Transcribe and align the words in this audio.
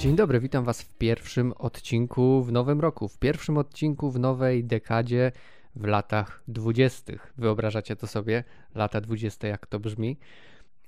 Dzień 0.00 0.16
dobry, 0.16 0.40
witam 0.40 0.64
Was 0.64 0.82
w 0.82 0.94
pierwszym 0.98 1.52
odcinku 1.52 2.42
w 2.42 2.52
nowym 2.52 2.80
roku, 2.80 3.08
w 3.08 3.18
pierwszym 3.18 3.58
odcinku 3.58 4.10
w 4.10 4.18
nowej 4.18 4.64
dekadzie 4.64 5.32
w 5.76 5.84
latach 5.84 6.42
dwudziestych. 6.48 7.32
Wyobrażacie 7.38 7.96
to 7.96 8.06
sobie? 8.06 8.44
Lata 8.74 9.00
dwudzieste, 9.00 9.48
jak 9.48 9.66
to 9.66 9.80
brzmi? 9.80 10.18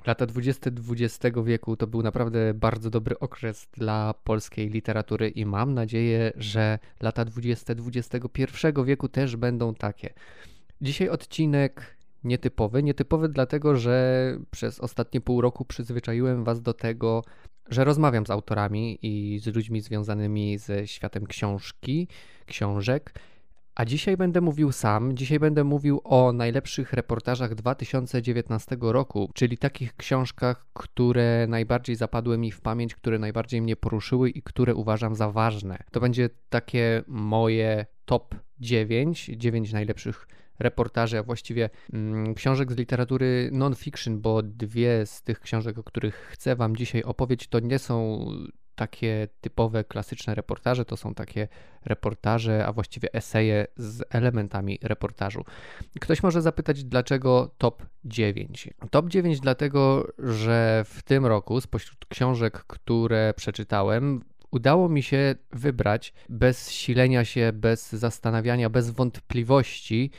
Lata 0.07 0.27
dwudzieste 0.27 0.71
XX 0.89 1.37
wieku 1.45 1.77
to 1.77 1.87
był 1.87 2.03
naprawdę 2.03 2.55
bardzo 2.55 2.91
dobry 2.91 3.19
okres 3.19 3.69
dla 3.73 4.15
polskiej 4.25 4.71
literatury 4.71 5.29
i 5.29 5.47
mam 5.47 5.75
nadzieję, 5.75 6.33
że 6.37 6.79
lata 7.01 7.25
dwudzieste 7.25 7.75
XXI 7.95 8.67
wieku 8.85 9.09
też 9.09 9.37
będą 9.37 9.75
takie. 9.75 10.15
Dzisiaj 10.81 11.09
odcinek 11.09 11.97
nietypowy. 12.25 12.83
Nietypowy 12.83 13.29
dlatego, 13.29 13.77
że 13.77 14.37
przez 14.51 14.81
ostatnie 14.81 15.21
pół 15.21 15.41
roku 15.41 15.65
przyzwyczaiłem 15.65 16.45
Was 16.45 16.63
do 16.63 16.75
tego, 16.75 17.25
że 17.73 17.85
rozmawiam 17.85 18.27
z 18.27 18.31
autorami 18.31 18.99
i 19.03 19.39
z 19.39 19.47
ludźmi 19.47 19.81
związanymi 19.81 20.59
ze 20.59 20.87
światem 20.87 21.27
książki, 21.27 22.09
książek. 22.47 23.15
A 23.75 23.85
dzisiaj 23.85 24.17
będę 24.17 24.41
mówił 24.41 24.73
sam. 24.73 25.17
Dzisiaj 25.17 25.39
będę 25.39 25.65
mówił 25.65 26.01
o 26.05 26.33
najlepszych 26.33 26.93
reportażach 26.93 27.55
2019 27.55 28.77
roku, 28.81 29.31
czyli 29.35 29.59
takich 29.59 29.97
książkach, 29.97 30.67
które 30.73 31.47
najbardziej 31.49 31.97
zapadły 31.97 32.39
mi 32.39 32.53
w 32.53 32.61
pamięć, 32.61 32.95
które 32.95 33.19
najbardziej 33.19 33.63
mnie 33.63 33.77
poruszyły 33.77 34.31
i 34.31 34.43
które 34.43 34.75
uważam 34.75 35.15
za 35.15 35.31
ważne. 35.31 35.79
To 35.91 36.01
będzie 36.01 36.31
takie 36.49 37.03
moje 37.07 37.87
top 38.05 38.35
9, 38.61 39.31
9 39.37 39.73
najlepszych 39.73 40.27
reportaży, 40.63 41.19
a 41.19 41.23
właściwie 41.23 41.71
mm, 41.93 42.35
książek 42.35 42.73
z 42.73 42.77
literatury 42.77 43.51
non-fiction, 43.53 44.21
bo 44.21 44.43
dwie 44.43 45.07
z 45.07 45.23
tych 45.23 45.41
książek, 45.41 45.79
o 45.79 45.83
których 45.83 46.15
chcę 46.15 46.57
Wam 46.57 46.77
dzisiaj 46.77 47.03
opowiedzieć, 47.03 47.49
to 47.49 47.61
nie 47.61 47.79
są 47.79 48.27
takie 48.75 49.29
typowe, 49.41 49.85
klasyczne 49.85 50.35
reportaże, 50.35 50.85
to 50.85 50.97
są 50.97 51.15
takie 51.15 51.49
reportaże, 51.85 52.67
a 52.67 52.73
właściwie 52.73 53.13
eseje 53.13 53.67
z 53.77 54.03
elementami 54.11 54.79
reportażu. 54.83 55.45
Ktoś 56.01 56.23
może 56.23 56.43
zapytać, 56.43 56.85
dlaczego 56.85 57.55
top 57.59 57.83
9? 58.05 58.71
Top 58.91 59.09
9 59.09 59.41
dlatego, 59.41 60.09
że 60.19 60.85
w 60.87 61.03
tym 61.03 61.27
roku 61.27 61.61
spośród 61.61 62.07
książek, 62.07 62.65
które 62.67 63.35
przeczytałem, 63.37 64.21
udało 64.51 64.89
mi 64.89 65.03
się 65.03 65.35
wybrać 65.51 66.13
bez 66.29 66.71
silenia 66.71 67.25
się, 67.25 67.53
bez 67.55 67.93
zastanawiania, 67.93 68.71
bez 68.71 68.91
wątpliwości 68.91 70.11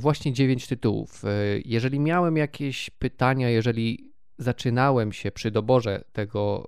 właśnie 0.00 0.32
9 0.32 0.66
tytułów. 0.66 1.24
E, 1.24 1.28
jeżeli 1.64 2.00
miałem 2.00 2.36
jakieś 2.36 2.90
pytania, 2.90 3.50
jeżeli 3.50 4.12
zaczynałem 4.38 5.12
się 5.12 5.30
przy 5.30 5.50
doborze 5.50 6.04
tego, 6.12 6.66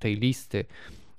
tej 0.00 0.16
listy, 0.16 0.64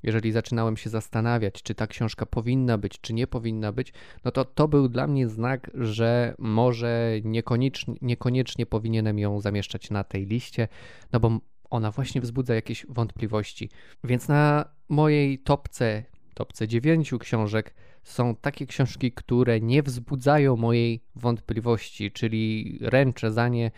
jeżeli 0.04 0.32
zaczynałem 0.32 0.78
się 0.78 0.90
zastanawiać, 0.90 1.64
czy 1.64 1.76
ta 1.76 1.88
książka 1.88 2.26
powinna 2.26 2.78
być, 2.78 3.02
czy 3.02 3.14
nie 3.14 3.28
powinna 3.28 3.72
być, 3.72 3.94
no 4.26 4.32
to 4.32 4.46
to 4.46 4.68
był 4.68 4.90
dla 4.90 5.08
mnie 5.08 5.28
znak, 5.28 5.72
że 5.74 6.36
może 6.38 7.12
niekoniecznie, 7.24 7.96
niekoniecznie 8.02 8.66
powinienem 8.66 9.20
ją 9.20 9.42
zamieszczać 9.42 9.90
na 9.90 10.04
tej 10.04 10.26
liście, 10.26 10.68
no 11.12 11.20
bo 11.20 11.40
ona 11.70 11.92
właśnie 11.92 12.22
wzbudza 12.22 12.56
jakieś 12.56 12.86
wątpliwości. 12.90 13.70
Więc 14.04 14.28
na 14.28 14.66
mojej 14.90 15.40
topce, 15.40 16.04
topce 16.34 16.68
dziewięciu 16.68 17.20
książek 17.20 17.76
są 18.04 18.36
takie 18.36 18.66
książki, 18.66 19.12
które 19.12 19.62
nie 19.62 19.84
wzbudzają 19.84 20.56
mojej 20.56 21.02
wątpliwości, 21.16 22.12
czyli 22.12 22.78
ręczę 22.82 23.32
za 23.32 23.48
nie, 23.48 23.72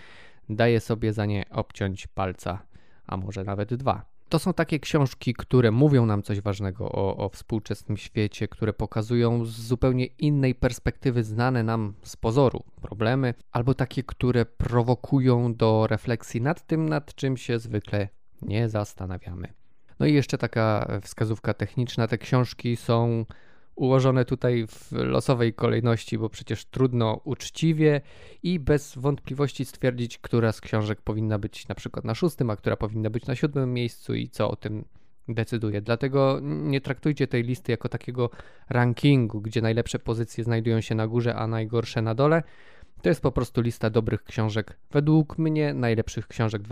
daję 0.50 0.80
sobie 0.80 1.14
za 1.14 1.26
nie 1.26 1.46
obciąć 1.50 2.08
palca, 2.08 2.60
a 3.08 3.18
może 3.18 3.44
nawet 3.44 3.74
dwa. 3.74 4.12
To 4.30 4.40
są 4.40 4.54
takie 4.54 4.80
książki, 4.80 5.34
które 5.34 5.72
mówią 5.72 6.06
nam 6.06 6.24
coś 6.24 6.42
ważnego 6.42 6.92
o, 6.92 7.18
o, 7.18 7.30
współczesnym 7.30 7.98
świecie, 7.98 8.48
które 8.48 8.74
pokazują 8.74 9.46
z 9.46 9.62
zupełnie 9.62 10.06
innej 10.06 10.56
perspektywy 10.56 11.24
znane 11.24 11.64
nam 11.64 11.94
z 12.04 12.18
pozoru 12.18 12.64
problemy, 12.82 13.34
albo 13.52 13.74
takie, 13.74 14.04
które 14.04 14.46
prowokują 14.46 15.56
do 15.56 15.88
refleksji 15.88 16.42
nad 16.42 16.68
tym, 16.68 16.90
nad 16.90 17.16
czym 17.16 17.38
się 17.38 17.60
zwykle 17.60 18.08
nie 18.42 18.70
zastanawiamy. 18.70 19.54
No 20.00 20.06
i 20.06 20.14
jeszcze 20.14 20.38
taka 20.38 20.88
wskazówka 21.02 21.54
techniczna: 21.54 22.08
te 22.08 22.18
książki 22.18 22.76
są 22.76 23.26
ułożone 23.82 24.26
tutaj 24.26 24.68
w 24.68 24.92
losowej 24.92 25.54
kolejności, 25.54 26.18
bo 26.18 26.30
przecież 26.30 26.66
trudno 26.66 27.22
uczciwie 27.24 28.02
i 28.44 28.60
bez 28.60 28.98
wątpliwości 28.98 29.66
stwierdzić, 29.66 30.18
która 30.18 30.52
z 30.52 30.62
książek 30.62 31.02
powinna 31.02 31.40
być 31.40 31.68
na 31.68 31.76
przykład 31.76 32.06
na 32.06 32.16
szóstym, 32.16 32.50
a 32.50 32.56
która 32.56 32.78
powinna 32.78 33.10
być 33.10 33.26
na 33.26 33.36
siódmym 33.36 33.74
miejscu 33.74 34.14
i 34.14 34.30
co 34.30 34.52
o 34.52 34.56
tym 34.56 34.86
decyduje. 35.28 35.82
Dlatego 35.82 36.40
nie 36.44 36.82
traktujcie 36.82 37.28
tej 37.28 37.44
listy 37.44 37.72
jako 37.72 37.90
takiego 37.90 38.30
rankingu, 38.70 39.42
gdzie 39.42 39.62
najlepsze 39.62 40.00
pozycje 40.00 40.44
znajdują 40.44 40.82
się 40.82 40.96
na 40.96 41.08
górze, 41.08 41.36
a 41.36 41.48
najgorsze 41.48 42.02
na 42.02 42.16
dole. 42.16 42.44
To 43.02 43.10
jest 43.10 43.22
po 43.22 43.32
prostu 43.32 43.62
lista 43.62 43.90
dobrych 43.90 44.24
książek, 44.24 44.78
według 44.92 45.38
mnie 45.38 45.74
najlepszych 45.74 46.28
książek 46.28 46.68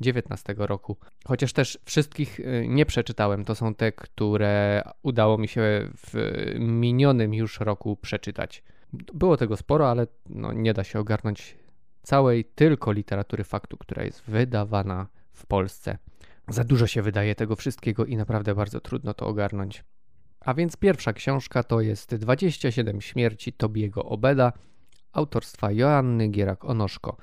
2019 0.00 0.54
roku. 0.58 0.96
Chociaż 1.24 1.52
też 1.52 1.78
wszystkich 1.84 2.40
y, 2.40 2.66
nie 2.68 2.86
przeczytałem, 2.86 3.44
to 3.44 3.54
są 3.54 3.74
te, 3.74 3.92
które 3.92 4.82
udało 5.02 5.38
mi 5.38 5.48
się 5.48 5.88
w 6.06 6.14
minionym 6.58 7.34
już 7.34 7.60
roku 7.60 7.96
przeczytać. 7.96 8.62
Było 8.92 9.36
tego 9.36 9.56
sporo, 9.56 9.90
ale 9.90 10.06
no, 10.28 10.52
nie 10.52 10.74
da 10.74 10.84
się 10.84 11.00
ogarnąć 11.00 11.56
całej 12.02 12.44
tylko 12.44 12.92
literatury 12.92 13.44
faktu, 13.44 13.76
która 13.76 14.04
jest 14.04 14.22
wydawana 14.22 15.06
w 15.32 15.46
Polsce. 15.46 15.98
Za 16.48 16.64
dużo 16.64 16.86
się 16.86 17.02
wydaje 17.02 17.34
tego 17.34 17.56
wszystkiego 17.56 18.04
i 18.04 18.16
naprawdę 18.16 18.54
bardzo 18.54 18.80
trudno 18.80 19.14
to 19.14 19.26
ogarnąć. 19.26 19.84
A 20.40 20.54
więc 20.54 20.76
pierwsza 20.76 21.12
książka 21.12 21.62
to 21.62 21.80
jest 21.80 22.14
27 22.14 23.00
śmierci 23.00 23.52
Tobiego 23.52 24.04
Obeda 24.04 24.52
autorstwa 25.12 25.72
Joanny 25.72 26.28
Gierak-Onoszko. 26.28 27.16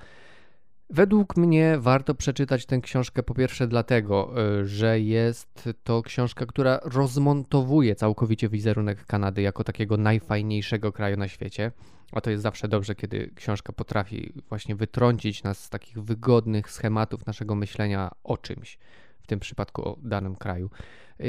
Według 0.90 1.38
mnie 1.38 1.78
warto 1.80 2.16
przeczytać 2.16 2.66
tę 2.66 2.80
książkę 2.82 3.24
po 3.24 3.34
pierwsze 3.34 3.68
dlatego, 3.68 4.34
y, 4.62 4.66
że 4.66 5.00
jest 5.00 5.70
to 5.84 6.02
książka, 6.02 6.46
która 6.46 6.80
rozmontowuje 6.84 7.96
całkowicie 7.96 8.50
wizerunek 8.50 9.06
Kanady 9.06 9.42
jako 9.42 9.64
takiego 9.64 9.98
najfajniejszego 9.98 10.92
kraju 10.92 11.18
na 11.18 11.28
świecie. 11.28 11.72
A 12.12 12.22
to 12.22 12.30
jest 12.30 12.44
zawsze 12.44 12.68
dobrze, 12.68 12.96
kiedy 12.96 13.32
książka 13.36 13.74
potrafi 13.74 14.34
właśnie 14.50 14.76
wytrącić 14.76 15.44
nas 15.44 15.64
z 15.64 15.70
takich 15.70 16.04
wygodnych 16.04 16.72
schematów 16.72 17.26
naszego 17.26 17.56
myślenia 17.56 18.12
o 18.24 18.38
czymś, 18.38 18.78
w 19.22 19.28
tym 19.28 19.40
przypadku 19.40 19.82
o 19.90 19.98
danym 20.04 20.36
kraju. 20.36 20.70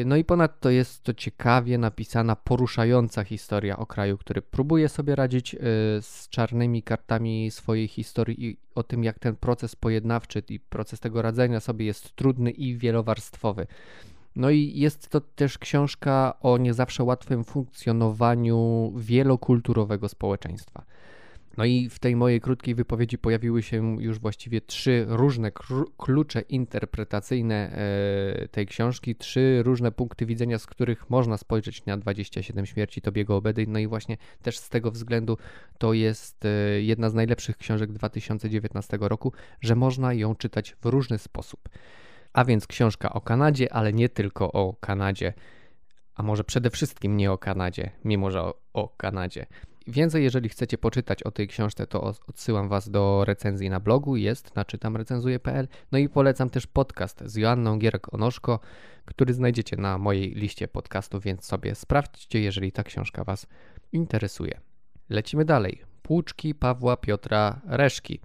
No 0.05 0.17
i 0.17 0.25
ponadto 0.25 0.71
jest 0.71 1.03
to 1.03 1.15
ciekawie 1.15 1.79
napisana, 1.79 2.37
poruszająca 2.37 3.25
historia 3.25 3.77
o 3.77 3.87
kraju, 3.87 4.19
który 4.19 4.43
próbuje 4.43 4.89
sobie 4.89 5.17
radzić 5.17 5.55
y, 5.55 5.59
z 6.01 6.29
czarnymi 6.31 6.83
kartami 6.83 7.51
swojej 7.51 7.89
historii 7.89 8.45
i 8.47 8.57
o 8.75 8.83
tym, 8.83 9.05
jak 9.05 9.19
ten 9.19 9.37
proces 9.37 9.77
pojednawczy 9.77 10.43
i 10.49 10.61
proces 10.61 11.01
tego 11.01 11.23
radzenia 11.23 11.61
sobie 11.61 11.87
jest 11.87 12.17
trudny 12.17 12.51
i 12.51 12.77
wielowarstwowy. 12.77 13.67
No 14.37 14.51
i 14.51 14.73
jest 14.75 15.09
to 15.09 15.21
też 15.21 15.59
książka 15.59 16.35
o 16.41 16.59
nie 16.59 16.75
zawsze 16.75 17.05
łatwym 17.05 17.45
funkcjonowaniu 17.45 18.93
wielokulturowego 18.97 20.09
społeczeństwa. 20.09 20.85
No 21.57 21.65
i 21.65 21.89
w 21.89 21.99
tej 21.99 22.17
mojej 22.17 22.41
krótkiej 22.41 22.75
wypowiedzi 22.75 23.19
pojawiły 23.19 23.63
się 23.63 24.03
już 24.03 24.19
właściwie 24.19 24.61
trzy 24.61 25.05
różne 25.09 25.53
klucze 25.97 26.41
interpretacyjne 26.41 27.71
e, 27.73 28.49
tej 28.49 28.67
książki, 28.67 29.17
trzy 29.17 29.63
różne 29.63 29.93
punkty 29.93 30.27
widzenia, 30.27 30.59
z 30.59 30.67
których 30.67 31.11
można 31.11 31.37
spojrzeć 31.37 31.87
na 31.87 31.97
27 31.97 32.67
śmierci 32.67 33.01
Tobiego 33.01 33.37
Obedy. 33.37 33.65
No 33.69 33.79
i 33.79 33.87
właśnie 33.87 34.17
też 34.43 34.59
z 34.59 34.69
tego 34.69 34.91
względu 34.91 35.39
to 35.79 35.93
jest 35.93 36.45
e, 36.45 36.49
jedna 36.83 37.11
z 37.11 37.15
najlepszych 37.15 37.57
książek 37.57 37.93
2019 37.93 38.99
roku, 39.01 39.33
że 39.61 39.77
można 39.77 40.15
ją 40.15 40.35
czytać 40.35 40.77
w 40.81 40.87
różny 40.87 41.19
sposób. 41.19 41.69
A 42.33 42.45
więc 42.45 42.67
książka 42.67 43.13
o 43.13 43.21
Kanadzie, 43.21 43.73
ale 43.73 43.93
nie 43.93 44.09
tylko 44.09 44.53
o 44.53 44.75
Kanadzie, 44.81 45.33
a 46.15 46.23
może 46.23 46.45
przede 46.45 46.71
wszystkim 46.71 47.17
nie 47.17 47.33
o 47.33 47.39
Kanadzie, 47.39 47.91
mimo 48.05 48.31
że 48.31 48.43
o, 48.43 48.55
o 48.73 48.89
Kanadzie. 48.89 49.47
Więcej, 49.89 50.25
jeżeli 50.25 50.49
chcecie 50.49 50.79
poczytać 50.79 51.23
o 51.23 51.31
tej 51.31 51.49
książce, 51.49 51.87
to 51.87 52.03
odsyłam 52.03 52.69
Was 52.69 52.91
do 52.91 53.25
recenzji 53.25 53.71
na 53.71 53.81
blogu, 53.81 54.17
jest 54.17 54.57
na 54.57 54.65
czytamrecenzuje.pl. 54.65 55.69
No 55.93 55.99
i 55.99 56.09
polecam 56.09 56.51
też 56.51 56.67
podcast 56.67 57.23
z 57.25 57.37
Joanną 57.37 57.79
Gierek-Onoszko, 57.79 58.59
który 59.05 59.35
znajdziecie 59.35 59.77
na 59.77 59.99
mojej 59.99 60.35
liście 60.35 60.69
podcastów, 60.69 61.23
więc 61.25 61.45
sobie 61.45 61.75
sprawdźcie, 61.75 62.41
jeżeli 62.41 62.73
ta 62.73 62.83
książka 62.83 63.25
Was 63.25 63.47
interesuje. 63.93 64.61
Lecimy 65.11 65.45
dalej. 65.45 65.83
Płuczki 66.03 66.55
Pawła 66.55 66.97
Piotra 66.97 67.61
Reszki. 67.67 68.21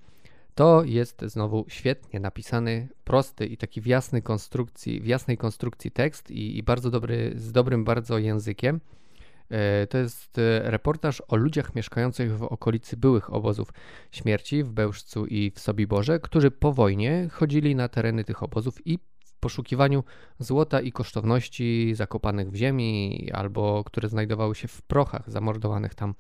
To 0.56 0.84
jest 0.84 1.22
znowu 1.26 1.66
świetnie 1.68 2.20
napisany, 2.20 2.88
prosty 3.04 3.46
i 3.46 3.58
taki 3.58 3.82
w, 3.82 3.86
jasnej 3.86 4.24
konstrukcji, 4.24 5.00
w 5.02 5.06
jasnej 5.06 5.38
konstrukcji 5.38 5.92
tekst 5.92 6.32
i, 6.32 6.58
i 6.58 6.64
bardzo 6.64 6.92
dobry, 6.92 7.34
z 7.36 7.52
dobrym 7.52 7.84
bardzo 7.84 8.18
językiem. 8.18 8.80
E, 9.52 9.88
to 9.88 9.98
jest 9.98 10.38
e, 10.38 10.72
reportaż 10.72 11.24
o 11.28 11.36
ludziach 11.36 11.76
mieszkających 11.76 12.38
w 12.38 12.44
okolicy 12.44 12.98
byłych 12.98 13.34
obozów 13.34 13.74
śmierci 14.12 14.64
w 14.64 14.72
Bełżcu 14.72 15.26
i 15.26 15.52
w 15.56 15.60
Sobiborze, 15.60 16.20
którzy 16.20 16.52
po 16.52 16.74
wojnie 16.74 17.28
chodzili 17.32 17.76
na 17.76 17.88
tereny 17.88 18.24
tych 18.24 18.44
obozów 18.44 18.88
i 18.88 19.00
poszukiwaniu 19.40 20.04
złota 20.40 20.82
i 20.82 20.92
kosztowności 20.92 21.96
zakopanych 21.96 22.52
w 22.52 22.56
ziemi 22.56 23.30
albo 23.34 23.84
które 23.84 24.10
znajdowały 24.10 24.56
się 24.56 24.68
w 24.68 24.82
prochach 24.82 25.30
zamordowanych 25.30 25.96
tam 25.96 26.14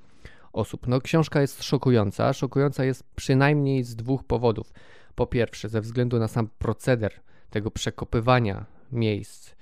osób. 0.54 0.88
No, 0.88 1.02
książka 1.02 1.42
jest 1.42 1.64
szokująca. 1.64 2.34
Szokująca 2.34 2.86
jest 2.86 3.04
przynajmniej 3.16 3.84
z 3.84 3.96
dwóch 3.96 4.24
powodów. 4.24 4.74
Po 5.16 5.28
pierwsze, 5.28 5.70
ze 5.70 5.82
względu 5.82 6.20
na 6.20 6.28
sam 6.28 6.50
proceder 6.60 7.22
tego 7.50 7.72
przekopywania 7.72 8.66
miejsc, 8.92 9.56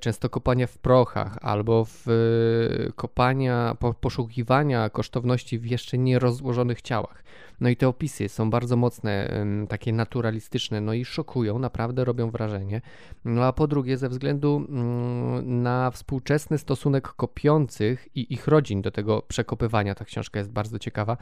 często 0.00 0.30
kopania 0.30 0.66
w 0.66 0.78
prochach 0.78 1.38
albo 1.40 1.84
w 1.84 2.08
e, 2.08 2.92
kopania, 2.92 3.76
poszukiwania 4.00 4.90
kosztowności 4.90 5.58
w 5.58 5.66
jeszcze 5.66 5.98
nierozłożonych 5.98 6.82
ciałach. 6.82 7.24
No 7.60 7.68
i 7.68 7.76
te 7.76 7.88
opisy 7.88 8.28
są 8.28 8.50
bardzo 8.50 8.76
mocne, 8.76 9.44
takie 9.68 9.92
naturalistyczne, 9.92 10.80
no 10.80 10.92
i 10.92 11.04
szokują, 11.04 11.58
naprawdę 11.58 12.04
robią 12.04 12.30
wrażenie. 12.30 12.80
No 13.24 13.44
a 13.44 13.52
po 13.52 13.66
drugie, 13.66 13.96
ze 13.96 14.08
względu 14.08 14.66
mm, 14.68 15.62
na 15.62 15.90
współczesny 15.90 16.58
stosunek 16.58 17.08
kopiących 17.08 18.08
i 18.14 18.34
ich 18.34 18.48
rodzin 18.48 18.82
do 18.82 18.90
tego 18.90 19.22
przekopywania, 19.22 19.94
ta 19.94 20.04
książka 20.04 20.38
jest 20.38 20.50
bardzo 20.50 20.78
ciekawa, 20.78 21.16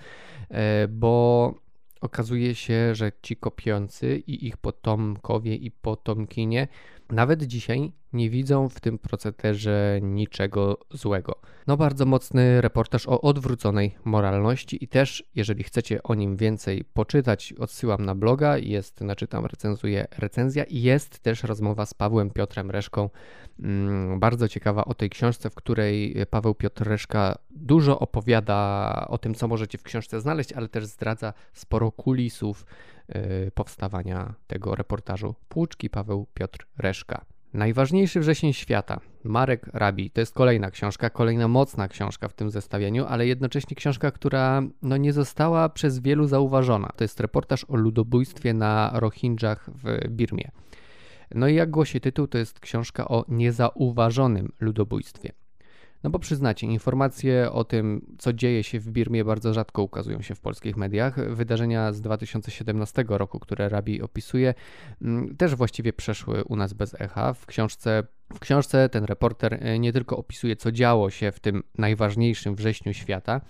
e, 0.50 0.88
bo 0.88 1.54
okazuje 2.00 2.54
się, 2.54 2.94
że 2.94 3.12
ci 3.22 3.36
kopiący 3.36 4.22
i 4.26 4.46
ich 4.46 4.56
potomkowie 4.56 5.54
i 5.54 5.70
potomkinie 5.70 6.68
nawet 7.12 7.42
dzisiaj 7.42 7.92
nie 8.12 8.30
widzą 8.30 8.68
w 8.68 8.80
tym 8.80 8.98
procederze 8.98 9.98
niczego 10.02 10.78
złego. 10.90 11.40
No 11.66 11.76
bardzo 11.76 12.06
mocny 12.06 12.60
reportaż 12.60 13.08
o 13.08 13.20
odwróconej 13.20 13.94
moralności 14.04 14.84
i 14.84 14.88
też, 14.88 15.24
jeżeli 15.34 15.64
chcecie 15.64 16.02
o 16.02 16.14
nim 16.14 16.36
więcej 16.36 16.84
poczytać, 16.84 17.52
odsyłam 17.52 18.04
na 18.04 18.14
bloga, 18.14 18.58
jest, 18.58 18.98
znaczy 18.98 19.26
tam 19.26 19.46
recenzuje 19.46 20.06
recenzja 20.18 20.64
i 20.64 20.82
jest 20.82 21.18
też 21.18 21.42
rozmowa 21.42 21.86
z 21.86 21.94
Pawłem 21.94 22.30
Piotrem 22.30 22.70
Reszką, 22.70 23.10
mm, 23.60 24.20
bardzo 24.20 24.48
ciekawa 24.48 24.84
o 24.84 24.94
tej 24.94 25.10
książce, 25.10 25.50
w 25.50 25.54
której 25.54 26.16
Paweł 26.30 26.54
Piotr 26.54 26.84
Reszka 26.88 27.38
dużo 27.50 27.98
opowiada 27.98 29.06
o 29.08 29.18
tym, 29.18 29.34
co 29.34 29.48
możecie 29.48 29.78
w 29.78 29.82
książce 29.82 30.20
znaleźć, 30.20 30.52
ale 30.52 30.68
też 30.68 30.86
zdradza 30.86 31.32
sporo 31.52 31.92
kulisów 31.92 32.66
powstawania 33.54 34.34
tego 34.46 34.74
reportażu. 34.74 35.34
Płuczki 35.48 35.90
Paweł 35.90 36.26
Piotr 36.34 36.66
Reszka. 36.78 37.24
Najważniejszy 37.54 38.20
wrzesień 38.20 38.52
świata. 38.52 39.00
Marek 39.24 39.66
Rabi. 39.72 40.10
To 40.10 40.20
jest 40.20 40.34
kolejna 40.34 40.70
książka, 40.70 41.10
kolejna 41.10 41.48
mocna 41.48 41.88
książka 41.88 42.28
w 42.28 42.34
tym 42.34 42.50
zestawieniu, 42.50 43.04
ale 43.04 43.26
jednocześnie 43.26 43.76
książka, 43.76 44.10
która 44.10 44.62
no, 44.82 44.96
nie 44.96 45.12
została 45.12 45.68
przez 45.68 45.98
wielu 45.98 46.26
zauważona. 46.26 46.88
To 46.96 47.04
jest 47.04 47.20
reportaż 47.20 47.64
o 47.64 47.76
ludobójstwie 47.76 48.54
na 48.54 48.90
Rohingjach 48.94 49.70
w 49.70 50.08
Birmie. 50.08 50.50
No 51.34 51.48
i 51.48 51.54
jak 51.54 51.70
głosi 51.70 52.00
tytuł, 52.00 52.26
to 52.26 52.38
jest 52.38 52.60
książka 52.60 53.08
o 53.08 53.24
niezauważonym 53.28 54.52
ludobójstwie. 54.60 55.32
No 56.02 56.10
bo 56.10 56.18
przyznacie, 56.18 56.66
informacje 56.66 57.52
o 57.52 57.64
tym, 57.64 58.06
co 58.18 58.32
dzieje 58.32 58.64
się 58.64 58.80
w 58.80 58.88
Birmie, 58.88 59.24
bardzo 59.24 59.54
rzadko 59.54 59.82
ukazują 59.82 60.22
się 60.22 60.34
w 60.34 60.40
polskich 60.40 60.76
mediach. 60.76 61.34
Wydarzenia 61.34 61.92
z 61.92 62.00
2017 62.00 63.04
roku, 63.08 63.38
które 63.38 63.68
Rabi 63.68 64.02
opisuje, 64.02 64.54
mm, 65.02 65.36
też 65.36 65.54
właściwie 65.54 65.92
przeszły 65.92 66.44
u 66.44 66.56
nas 66.56 66.72
bez 66.72 67.00
echa. 67.00 67.34
W 67.34 67.46
książce, 67.46 68.02
w 68.34 68.38
książce 68.38 68.88
ten 68.88 69.04
reporter 69.04 69.58
e, 69.60 69.78
nie 69.78 69.92
tylko 69.92 70.16
opisuje, 70.16 70.56
co 70.56 70.72
działo 70.72 71.10
się 71.10 71.32
w 71.32 71.40
tym 71.40 71.62
najważniejszym 71.78 72.54
wrześniu 72.54 72.92
świata, 72.94 73.40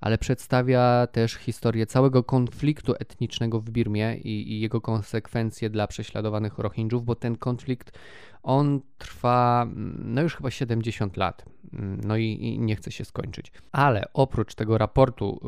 ale 0.00 0.18
przedstawia 0.18 1.06
też 1.12 1.34
historię 1.34 1.86
całego 1.86 2.24
konfliktu 2.24 2.94
etnicznego 2.98 3.60
w 3.60 3.70
Birmie 3.70 4.16
i, 4.16 4.52
i 4.52 4.60
jego 4.60 4.80
konsekwencje 4.80 5.70
dla 5.70 5.86
prześladowanych 5.86 6.58
Rohingjów, 6.58 7.04
bo 7.04 7.14
ten 7.14 7.36
konflikt 7.36 7.98
on 8.42 8.80
trwa 8.98 9.62
mm, 9.62 10.14
no 10.14 10.22
już 10.22 10.36
chyba 10.36 10.50
70 10.50 11.16
lat. 11.16 11.44
Mm, 11.72 12.00
no 12.04 12.16
i, 12.16 12.24
i, 12.24 12.58
nie 12.58 12.76
chce 12.76 12.92
się 12.92 13.04
skończyć. 13.04 13.52
Ale 13.72 14.04
oprócz 14.14 14.54
tego 14.54 14.78
raportu 14.78 15.40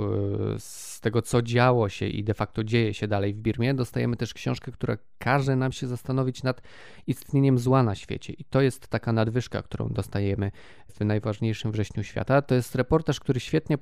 yy, 0.50 0.56
z 0.58 1.00
tego, 1.00 1.22
co 1.22 1.42
działo 1.42 1.88
się 1.88 2.06
i 2.06 2.24
de 2.24 2.34
facto 2.34 2.64
dzieje 2.64 2.94
się 2.94 3.08
dalej 3.08 3.34
w 3.34 3.38
Birmie, 3.38 3.74
dostajemy 3.74 4.16
też 4.16 4.34
książkę, 4.34 4.72
która 4.72 4.96
każe 5.18 5.56
nam 5.56 5.72
się 5.72 5.86
zastanowić 5.86 6.42
nad 6.42 6.62
istnieniem 7.06 7.58
zła 7.58 7.82
na 7.82 7.94
świecie. 7.94 8.32
I 8.32 8.44
to 8.44 8.60
jest 8.60 8.88
taka 8.88 9.12
nadwyżka, 9.12 9.62
którą 9.62 9.88
dostajemy 9.88 10.50
w 10.88 11.04
najważniejszym 11.04 11.72
wrześniu 11.72 12.02
świata. 12.02 12.42
To 12.42 12.54
jest 12.54 12.74
reportaż, 12.74 13.20
który 13.20 13.40
świetnie 13.40 13.78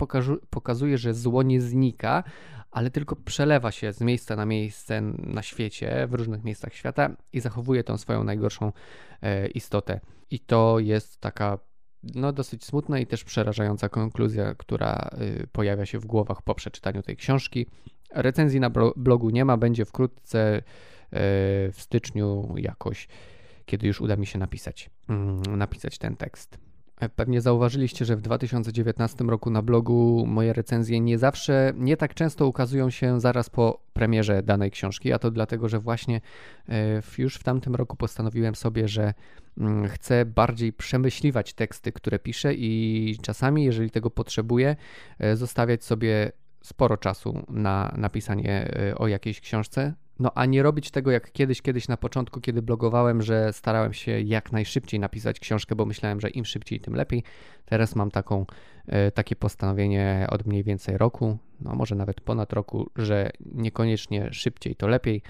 pokazuje, 0.51 0.99
że 0.99 1.15
zło 1.15 1.43
nie 1.43 1.61
znika, 1.61 2.25
ale 2.71 2.91
tylko 2.91 3.17
przelewa 3.17 3.71
się 3.71 3.93
z 3.93 4.01
miejsca 4.01 4.37
na 4.37 4.47
miejsce 4.47 5.01
na 5.19 5.43
świecie, 5.43 6.07
w 6.11 6.15
różnych 6.15 6.45
miejscach 6.45 6.75
świata 6.75 7.17
i 7.33 7.41
zachowuje 7.41 7.85
tą 7.85 7.99
swoją 7.99 8.25
najgorszą 8.25 8.73
e, 9.23 9.47
istotę. 9.47 10.01
I 10.31 10.41
to 10.41 10.79
jest 10.79 11.21
taka 11.21 11.59
no, 12.03 12.33
dosyć 12.33 12.65
smutna 12.65 12.99
i 12.99 13.07
też 13.07 13.25
przerażająca 13.25 13.89
konkluzja, 13.89 14.55
która 14.55 15.11
y, 15.43 15.47
pojawia 15.53 15.87
się 15.87 15.99
w 15.99 16.07
głowach 16.07 16.43
po 16.43 16.55
przeczytaniu 16.55 17.03
tej 17.03 17.17
książki. 17.17 17.67
Recenzji 18.11 18.61
na 18.61 18.71
blogu 18.97 19.31
nie 19.31 19.45
ma, 19.45 19.57
będzie 19.57 19.85
wkrótce 19.85 20.59
y, 20.59 20.63
w 21.73 21.77
styczniu 21.77 22.55
jakoś, 22.57 23.09
kiedy 23.67 23.87
już 23.87 24.01
uda 24.01 24.17
mi 24.17 24.27
się 24.27 24.39
napisać, 24.39 24.91
mm, 25.09 25.43
napisać 25.43 25.99
ten 25.99 26.17
tekst. 26.17 26.70
E, 27.01 27.09
pewnie 27.09 27.41
zauważyliście, 27.41 28.05
że 28.05 28.17
w 28.17 28.21
2019 28.21 29.25
roku 29.25 29.51
na 29.51 29.63
blogu 29.63 30.25
moje 30.27 30.53
recenzje 30.53 31.01
nie 31.01 31.19
zawsze, 31.19 31.73
nie 31.77 31.97
tak 31.97 32.15
często 32.15 32.47
ukazują 32.47 32.91
się 32.91 33.21
zaraz 33.21 33.51
po 33.51 33.81
premierze 33.93 34.43
danej 34.43 34.71
książki, 34.71 35.13
a 35.13 35.19
to 35.19 35.31
dlatego, 35.31 35.69
że 35.69 35.79
właśnie 35.79 36.21
e, 36.69 37.03
już 37.19 37.37
w 37.37 37.43
tamtym 37.43 37.75
roku 37.75 37.97
postanowiłem 37.97 38.55
sobie, 38.55 38.89
że 38.89 39.15
mm, 39.59 39.89
chcę 39.89 40.25
bardziej 40.25 40.73
przemyśliwać 40.73 41.55
teksty, 41.55 41.93
które 41.93 42.19
piszę 42.19 42.55
i 42.55 43.17
czasami, 43.23 43.65
jeżeli 43.65 43.91
tego 43.91 44.11
potrzebuję, 44.11 44.77
e, 45.19 45.37
zostawiać 45.37 45.85
sobie 45.85 46.33
sporo 46.63 46.97
czasu 46.97 47.47
na 47.49 47.95
napisanie 47.97 48.69
o 48.97 49.09
jakiejś 49.09 49.41
książce, 49.41 49.95
no 50.21 50.33
a 50.35 50.47
nie 50.47 50.63
robić 50.63 50.91
tego 50.91 51.11
jak 51.11 51.33
kiedyś, 51.33 51.63
kiedyś 51.63 51.89
na 51.89 51.97
początku, 51.97 52.41
kiedy 52.41 52.63
blogowałem, 52.63 53.23
że 53.23 53.53
starałem 53.53 53.93
się 53.93 54.21
jak 54.21 54.53
najszybciej 54.53 55.01
napisać 55.01 55.41
książkę, 55.41 55.75
bo 55.75 55.87
myślałem, 55.87 56.21
że 56.21 56.31
im 56.31 56.45
szybciej, 56.45 56.81
tym 56.81 56.95
lepiej. 56.95 57.23
Teraz 57.65 57.97
mam 57.97 58.11
taką, 58.11 58.47
e, 58.87 59.11
takie 59.11 59.37
postanowienie 59.37 60.27
od 60.31 60.47
mniej 60.47 60.65
więcej 60.65 60.99
roku, 60.99 61.39
no 61.61 61.75
może 61.75 61.95
nawet 61.95 62.21
ponad 62.21 62.53
roku, 62.53 62.91
że 62.97 63.31
niekoniecznie 63.41 64.33
szybciej 64.33 64.77
to 64.77 64.89
lepiej, 64.89 65.23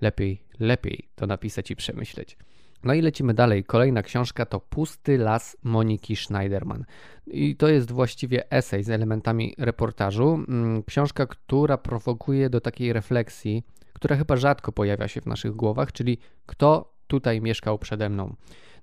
lepiej, 0.00 0.42
lepiej 0.60 1.08
to 1.14 1.26
napisać 1.26 1.70
i 1.70 1.76
przemyśleć. 1.76 2.36
No 2.84 2.94
i 2.94 3.02
lecimy 3.02 3.34
dalej. 3.34 3.64
Kolejna 3.64 4.02
książka 4.02 4.46
to 4.46 4.60
Pusty 4.60 5.18
las 5.18 5.56
Moniki 5.62 6.16
Schneiderman. 6.16 6.84
I 7.26 7.56
to 7.56 7.68
jest 7.68 7.92
właściwie 7.92 8.50
esej 8.50 8.82
z 8.82 8.90
elementami 8.90 9.54
reportażu. 9.58 10.34
Mm, 10.34 10.82
książka, 10.82 11.26
która 11.26 11.78
prowokuje 11.78 12.50
do 12.50 12.60
takiej 12.60 12.92
refleksji 12.92 13.62
która 13.96 14.16
chyba 14.16 14.36
rzadko 14.36 14.72
pojawia 14.72 15.08
się 15.08 15.20
w 15.20 15.26
naszych 15.26 15.52
głowach, 15.52 15.92
czyli 15.92 16.18
kto 16.46 16.92
tutaj 17.06 17.40
mieszkał 17.40 17.78
przede 17.78 18.08
mną. 18.08 18.34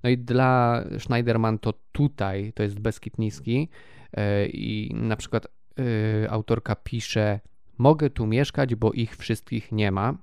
No 0.03 0.10
i 0.10 0.17
dla 0.17 0.84
Schneiderman 1.00 1.60
to 1.60 1.74
tutaj 1.91 2.53
to 2.53 2.63
jest 2.63 2.79
Beskid 2.79 3.17
Niski 3.17 3.70
e, 4.13 4.46
i 4.46 4.96
na 4.96 5.15
przykład 5.15 5.48
e, 5.48 6.32
autorka 6.32 6.75
pisze 6.75 7.39
mogę 7.77 8.10
tu 8.10 8.27
mieszkać, 8.27 8.75
bo 8.75 8.91
ich 8.91 9.15
wszystkich 9.17 9.72
nie 9.72 9.91
ma. 9.91 10.17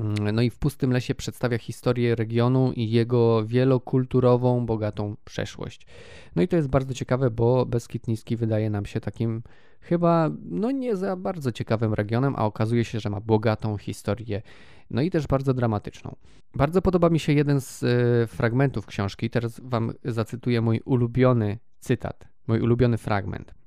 Mm, 0.00 0.34
no 0.34 0.42
i 0.42 0.50
w 0.50 0.58
Pustym 0.58 0.92
Lesie 0.92 1.14
przedstawia 1.14 1.58
historię 1.58 2.14
regionu 2.14 2.72
i 2.72 2.90
jego 2.90 3.46
wielokulturową, 3.46 4.66
bogatą 4.66 5.16
przeszłość. 5.24 5.86
No 6.36 6.42
i 6.42 6.48
to 6.48 6.56
jest 6.56 6.68
bardzo 6.68 6.94
ciekawe, 6.94 7.30
bo 7.30 7.66
Beskid 7.66 8.08
Niski 8.08 8.36
wydaje 8.36 8.70
nam 8.70 8.86
się 8.86 9.00
takim 9.00 9.42
chyba 9.80 10.30
no 10.44 10.70
nie 10.70 10.96
za 10.96 11.16
bardzo 11.16 11.52
ciekawym 11.52 11.94
regionem, 11.94 12.34
a 12.36 12.44
okazuje 12.44 12.84
się, 12.84 13.00
że 13.00 13.10
ma 13.10 13.20
bogatą 13.20 13.76
historię, 13.76 14.42
no 14.90 15.02
i 15.02 15.10
też 15.10 15.26
bardzo 15.26 15.54
dramatyczną. 15.54 16.16
Bardzo 16.54 16.82
podoba 16.82 17.10
mi 17.10 17.18
się 17.18 17.32
jeden 17.32 17.60
z 17.60 17.82
y, 17.82 18.26
fragmentów 18.26 18.86
książki, 18.86 19.30
teraz 19.30 19.60
wam 19.64 19.92
zacytuję 20.04 20.60
mój 20.60 20.80
ulubiony 20.84 21.58
cytat, 21.78 22.28
mój 22.46 22.60
ulubiony 22.60 22.98
fragment. 22.98 23.59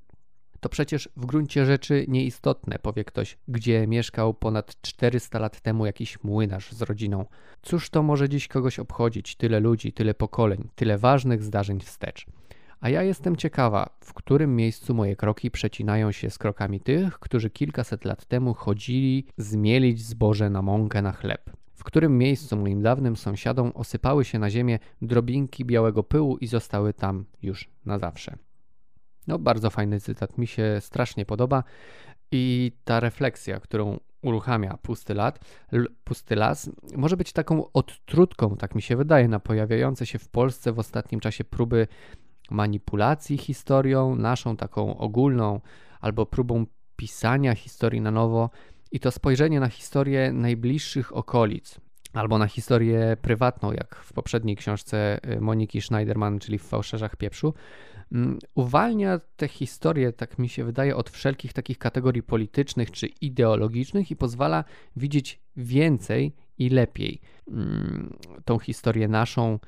To 0.64 0.68
przecież 0.68 1.08
w 1.16 1.26
gruncie 1.26 1.66
rzeczy 1.66 2.04
nieistotne, 2.08 2.78
powie 2.78 3.04
ktoś, 3.04 3.38
gdzie 3.48 3.86
mieszkał 3.86 4.34
ponad 4.34 4.80
400 4.82 5.38
lat 5.38 5.60
temu 5.60 5.86
jakiś 5.86 6.24
młynarz 6.24 6.72
z 6.72 6.82
rodziną. 6.82 7.24
Cóż 7.62 7.90
to 7.90 8.02
może 8.02 8.28
dziś 8.28 8.48
kogoś 8.48 8.78
obchodzić? 8.78 9.36
Tyle 9.36 9.60
ludzi, 9.60 9.92
tyle 9.92 10.14
pokoleń, 10.14 10.68
tyle 10.74 10.98
ważnych 10.98 11.42
zdarzeń 11.42 11.80
wstecz. 11.80 12.26
A 12.80 12.88
ja 12.88 13.02
jestem 13.02 13.36
ciekawa, 13.36 13.90
w 14.00 14.14
którym 14.14 14.56
miejscu 14.56 14.94
moje 14.94 15.16
kroki 15.16 15.50
przecinają 15.50 16.12
się 16.12 16.30
z 16.30 16.38
krokami 16.38 16.80
tych, 16.80 17.18
którzy 17.18 17.50
kilkaset 17.50 18.04
lat 18.04 18.24
temu 18.24 18.54
chodzili 18.54 19.26
zmielić 19.36 20.04
zboże 20.04 20.50
na 20.50 20.62
mąkę 20.62 21.02
na 21.02 21.12
chleb. 21.12 21.50
W 21.74 21.84
którym 21.84 22.18
miejscu 22.18 22.56
moim 22.56 22.82
dawnym 22.82 23.16
sąsiadom 23.16 23.72
osypały 23.74 24.24
się 24.24 24.38
na 24.38 24.50
ziemię 24.50 24.78
drobinki 25.02 25.64
białego 25.64 26.02
pyłu 26.02 26.36
i 26.36 26.46
zostały 26.46 26.92
tam 26.92 27.24
już 27.42 27.70
na 27.86 27.98
zawsze. 27.98 28.36
No, 29.26 29.38
bardzo 29.38 29.70
fajny 29.70 30.00
cytat, 30.00 30.38
mi 30.38 30.46
się 30.46 30.76
strasznie 30.80 31.26
podoba. 31.26 31.64
I 32.32 32.72
ta 32.84 33.00
refleksja, 33.00 33.60
którą 33.60 33.98
uruchamia 34.22 34.78
pusty, 34.82 35.14
lat, 35.14 35.38
pusty 36.04 36.36
las, 36.36 36.70
może 36.96 37.16
być 37.16 37.32
taką 37.32 37.72
odtrutką, 37.72 38.56
tak 38.56 38.74
mi 38.74 38.82
się 38.82 38.96
wydaje, 38.96 39.28
na 39.28 39.40
pojawiające 39.40 40.06
się 40.06 40.18
w 40.18 40.28
Polsce 40.28 40.72
w 40.72 40.78
ostatnim 40.78 41.20
czasie 41.20 41.44
próby 41.44 41.86
manipulacji 42.50 43.38
historią, 43.38 44.16
naszą 44.16 44.56
taką 44.56 44.98
ogólną, 44.98 45.60
albo 46.00 46.26
próbą 46.26 46.66
pisania 46.96 47.54
historii 47.54 48.00
na 48.00 48.10
nowo. 48.10 48.50
I 48.92 49.00
to 49.00 49.10
spojrzenie 49.10 49.60
na 49.60 49.68
historię 49.68 50.32
najbliższych 50.32 51.16
okolic, 51.16 51.80
albo 52.12 52.38
na 52.38 52.46
historię 52.46 53.16
prywatną, 53.22 53.72
jak 53.72 53.96
w 53.96 54.12
poprzedniej 54.12 54.56
książce 54.56 55.18
y, 55.32 55.40
Moniki 55.40 55.80
Schneiderman, 55.80 56.38
czyli 56.38 56.58
w 56.58 56.62
Fałszerzach 56.62 57.16
Pieprzu, 57.16 57.54
uwalnia 58.54 59.20
tę 59.36 59.48
historię, 59.48 60.12
tak 60.12 60.38
mi 60.38 60.48
się 60.48 60.64
wydaje, 60.64 60.96
od 60.96 61.10
wszelkich 61.10 61.52
takich 61.52 61.78
kategorii 61.78 62.22
politycznych 62.22 62.90
czy 62.90 63.06
ideologicznych 63.06 64.10
i 64.10 64.16
pozwala 64.16 64.64
widzieć 64.96 65.40
więcej 65.56 66.32
i 66.58 66.68
lepiej 66.68 67.20
mm, 67.48 68.16
tą 68.44 68.58
historię 68.58 69.08
naszą 69.08 69.58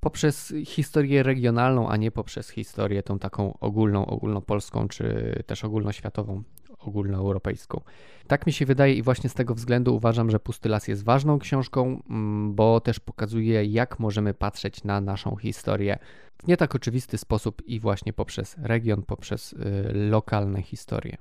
poprzez 0.00 0.54
historię 0.64 1.22
regionalną, 1.22 1.88
a 1.88 1.96
nie 1.96 2.10
poprzez 2.10 2.50
historię 2.50 3.02
tą 3.02 3.18
taką 3.18 3.58
ogólną, 3.58 4.06
ogólnopolską 4.06 4.88
czy 4.88 5.34
też 5.46 5.64
ogólnoświatową 5.64 6.42
ogólnoeuropejską. 6.80 7.80
Tak 8.26 8.46
mi 8.46 8.52
się 8.52 8.66
wydaje 8.66 8.94
i 8.94 9.02
właśnie 9.02 9.30
z 9.30 9.34
tego 9.34 9.54
względu 9.54 9.96
uważam, 9.96 10.30
że 10.30 10.40
Pusty 10.40 10.68
Las 10.68 10.88
jest 10.88 11.04
ważną 11.04 11.38
książką, 11.38 12.02
mm, 12.10 12.54
bo 12.54 12.80
też 12.80 13.00
pokazuje, 13.00 13.64
jak 13.64 13.98
możemy 13.98 14.34
patrzeć 14.34 14.84
na 14.84 15.00
naszą 15.00 15.36
historię 15.36 15.98
w 16.38 16.46
nie 16.46 16.56
tak 16.56 16.74
oczywisty 16.74 17.18
sposób 17.18 17.62
i 17.66 17.80
właśnie 17.80 18.12
poprzez 18.12 18.56
region, 18.58 19.02
poprzez 19.02 19.52
y, 19.52 19.56
lokalne 19.94 20.62
historie. 20.62 21.16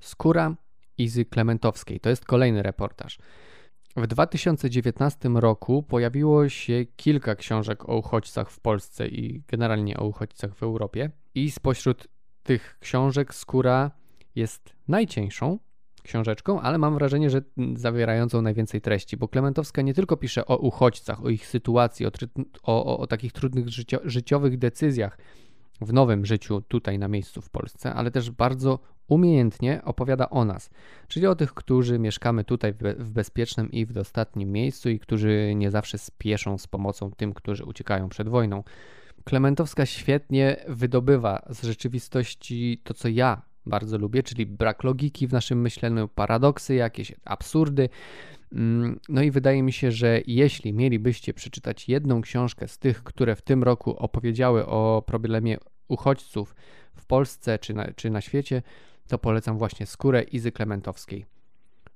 Skóra 0.00 0.56
Izy 0.98 1.24
Klementowskiej 1.24 2.00
to 2.00 2.10
jest 2.10 2.24
kolejny 2.24 2.62
reportaż. 2.62 3.18
W 3.96 4.06
2019 4.06 5.28
roku 5.28 5.82
pojawiło 5.82 6.48
się 6.48 6.84
kilka 6.96 7.34
książek 7.34 7.88
o 7.88 7.96
uchodźcach 7.96 8.50
w 8.50 8.60
Polsce 8.60 9.08
i 9.08 9.42
generalnie 9.48 9.96
o 9.96 10.06
uchodźcach 10.06 10.54
w 10.54 10.62
Europie. 10.62 11.10
I 11.34 11.50
spośród 11.50 12.08
tych 12.42 12.78
książek 12.80 13.34
Skóra 13.34 13.90
jest 14.34 14.76
najcieńszą 14.88 15.58
książeczką, 16.02 16.60
ale 16.60 16.78
mam 16.78 16.94
wrażenie, 16.94 17.30
że 17.30 17.42
zawierającą 17.74 18.42
najwięcej 18.42 18.80
treści, 18.80 19.16
bo 19.16 19.28
Klementowska 19.28 19.82
nie 19.82 19.94
tylko 19.94 20.16
pisze 20.16 20.46
o 20.46 20.56
uchodźcach, 20.56 21.24
o 21.24 21.28
ich 21.28 21.46
sytuacji, 21.46 22.06
o, 22.06 22.10
o, 22.62 22.98
o 22.98 23.06
takich 23.06 23.32
trudnych 23.32 23.68
życio, 23.68 23.98
życiowych 24.04 24.58
decyzjach 24.58 25.18
w 25.80 25.92
nowym 25.92 26.26
życiu 26.26 26.62
tutaj 26.68 26.98
na 26.98 27.08
miejscu 27.08 27.42
w 27.42 27.50
Polsce, 27.50 27.94
ale 27.94 28.10
też 28.10 28.30
bardzo 28.30 28.78
umiejętnie 29.08 29.80
opowiada 29.84 30.30
o 30.30 30.44
nas, 30.44 30.70
czyli 31.08 31.26
o 31.26 31.34
tych, 31.34 31.54
którzy 31.54 31.98
mieszkamy 31.98 32.44
tutaj 32.44 32.74
w 32.98 33.10
bezpiecznym 33.10 33.70
i 33.70 33.86
w 33.86 33.92
dostatnim 33.92 34.52
miejscu 34.52 34.90
i 34.90 34.98
którzy 34.98 35.52
nie 35.56 35.70
zawsze 35.70 35.98
spieszą 35.98 36.58
z 36.58 36.66
pomocą 36.66 37.10
tym, 37.10 37.34
którzy 37.34 37.64
uciekają 37.64 38.08
przed 38.08 38.28
wojną. 38.28 38.64
Klementowska 39.24 39.86
świetnie 39.86 40.64
wydobywa 40.68 41.46
z 41.50 41.62
rzeczywistości 41.62 42.80
to, 42.84 42.94
co 42.94 43.08
ja 43.08 43.42
bardzo 43.66 43.98
lubię, 43.98 44.22
czyli 44.22 44.46
brak 44.46 44.84
logiki 44.84 45.26
w 45.26 45.32
naszym 45.32 45.60
myśleniu, 45.60 46.08
paradoksy, 46.08 46.74
jakieś 46.74 47.12
absurdy. 47.24 47.88
Mm, 48.52 49.00
no 49.08 49.22
i 49.22 49.30
wydaje 49.30 49.62
mi 49.62 49.72
się, 49.72 49.92
że 49.92 50.20
jeśli 50.26 50.72
mielibyście 50.72 51.34
przeczytać 51.34 51.88
jedną 51.88 52.20
książkę 52.20 52.68
z 52.68 52.78
tych, 52.78 53.02
które 53.02 53.36
w 53.36 53.42
tym 53.42 53.62
roku 53.62 53.96
opowiedziały 53.96 54.66
o 54.66 55.02
problemie 55.06 55.58
uchodźców 55.88 56.54
w 56.94 57.06
Polsce 57.06 57.58
czy 57.58 57.74
na, 57.74 57.92
czy 57.92 58.10
na 58.10 58.20
świecie, 58.20 58.62
to 59.08 59.18
polecam 59.18 59.58
właśnie 59.58 59.86
Skórę 59.86 60.22
Izy 60.22 60.52
Klementowskiej. 60.52 61.26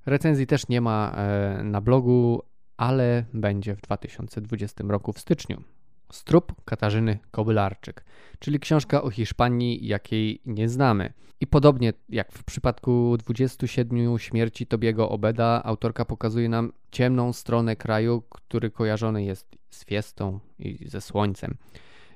Recenzji 0.07 0.47
też 0.47 0.69
nie 0.69 0.81
ma 0.81 1.13
e, 1.17 1.63
na 1.65 1.81
blogu, 1.81 2.43
ale 2.77 3.25
będzie 3.35 3.77
w 3.77 3.81
2020 3.81 4.85
roku 4.89 5.13
w 5.13 5.19
styczniu. 5.19 5.63
Strup 6.13 6.53
Katarzyny 6.65 7.19
Kobylarczyk, 7.31 8.05
czyli 8.39 8.61
książka 8.61 9.03
o 9.03 9.11
Hiszpanii, 9.11 9.87
jakiej 9.87 10.41
nie 10.47 10.69
znamy. 10.69 11.13
I 11.41 11.47
podobnie 11.47 11.93
jak 12.09 12.33
w 12.33 12.45
przypadku 12.45 13.17
27 13.19 14.19
śmierci 14.19 14.67
Tobiego 14.67 15.09
Obeda, 15.09 15.63
autorka 15.65 16.05
pokazuje 16.05 16.49
nam 16.49 16.73
ciemną 16.91 17.33
stronę 17.33 17.77
kraju, 17.77 18.23
który 18.31 18.71
kojarzony 18.71 19.25
jest 19.25 19.59
z 19.71 19.85
fiestą 19.85 20.41
i 20.59 20.89
ze 20.89 21.01
słońcem. 21.01 21.57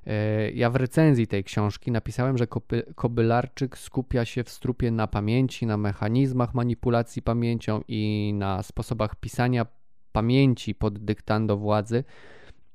E, 0.06 0.50
ja 0.50 0.70
w 0.70 0.76
recenzji 0.76 1.26
tej 1.26 1.44
książki 1.44 1.90
napisałem, 1.90 2.38
że 2.38 2.46
Kobylarczyk 2.94 3.78
skupia 3.78 4.24
się 4.24 4.44
w 4.44 4.50
strupie 4.50 4.90
na 4.90 5.06
pamięci, 5.06 5.66
na 5.66 5.76
mechanizmach 5.76 6.54
manipulacji 6.54 7.22
pamięcią 7.22 7.80
i 7.88 8.32
na 8.34 8.62
sposobach 8.62 9.16
pisania 9.16 9.66
pamięci 10.12 10.74
pod 10.74 10.98
dyktando 10.98 11.56
władzy 11.56 12.04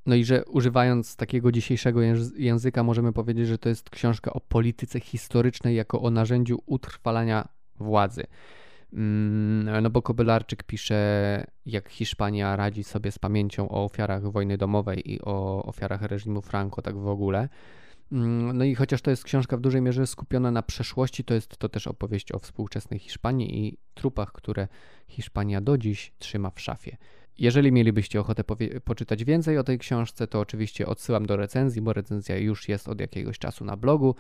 no 0.07 0.15
i 0.15 0.25
że 0.25 0.45
używając 0.45 1.15
takiego 1.15 1.51
dzisiejszego 1.51 2.01
języka 2.37 2.83
możemy 2.83 3.13
powiedzieć, 3.13 3.47
że 3.47 3.57
to 3.57 3.69
jest 3.69 3.89
książka 3.89 4.33
o 4.33 4.39
polityce 4.39 4.99
historycznej 4.99 5.75
jako 5.75 6.01
o 6.01 6.11
narzędziu 6.11 6.59
utrwalania 6.65 7.47
władzy. 7.79 8.23
Mm, 8.93 9.83
no 9.83 9.89
bo 9.89 10.01
Kobylarczyk 10.01 10.63
pisze, 10.63 11.45
jak 11.65 11.89
Hiszpania 11.89 12.55
radzi 12.55 12.83
sobie 12.83 13.11
z 13.11 13.19
pamięcią 13.19 13.69
o 13.69 13.85
ofiarach 13.85 14.31
wojny 14.31 14.57
domowej 14.57 15.11
i 15.11 15.21
o 15.21 15.63
ofiarach 15.63 16.01
reżimu 16.01 16.41
Franco, 16.41 16.81
tak 16.81 16.97
w 16.97 17.07
ogóle. 17.07 17.49
Mm, 18.11 18.57
no 18.57 18.65
i 18.65 18.75
chociaż 18.75 19.01
to 19.01 19.09
jest 19.09 19.23
książka 19.23 19.57
w 19.57 19.61
dużej 19.61 19.81
mierze 19.81 20.07
skupiona 20.07 20.51
na 20.51 20.63
przeszłości, 20.63 21.23
to 21.23 21.33
jest 21.33 21.57
to 21.57 21.69
też 21.69 21.87
opowieść 21.87 22.31
o 22.31 22.39
współczesnej 22.39 22.99
Hiszpanii 22.99 23.67
i 23.67 23.77
trupach, 23.93 24.31
które 24.31 24.67
Hiszpania 25.07 25.61
do 25.61 25.77
dziś 25.77 26.13
trzyma 26.19 26.49
w 26.49 26.61
szafie. 26.61 26.97
Jeżeli 27.39 27.71
mielibyście 27.71 28.19
ochotę 28.19 28.43
poczytać 28.85 29.23
więcej 29.23 29.57
o 29.57 29.63
tej 29.63 29.79
książce, 29.79 30.27
to 30.27 30.39
oczywiście 30.39 30.87
odsyłam 30.87 31.25
do 31.25 31.35
recenzji, 31.37 31.81
bo 31.81 31.93
recenzja 31.93 32.37
już 32.37 32.69
jest 32.69 32.87
od 32.87 33.01
jakiegoś 33.01 33.39
czasu 33.39 33.65
na 33.65 33.77
blogu. 33.77 34.15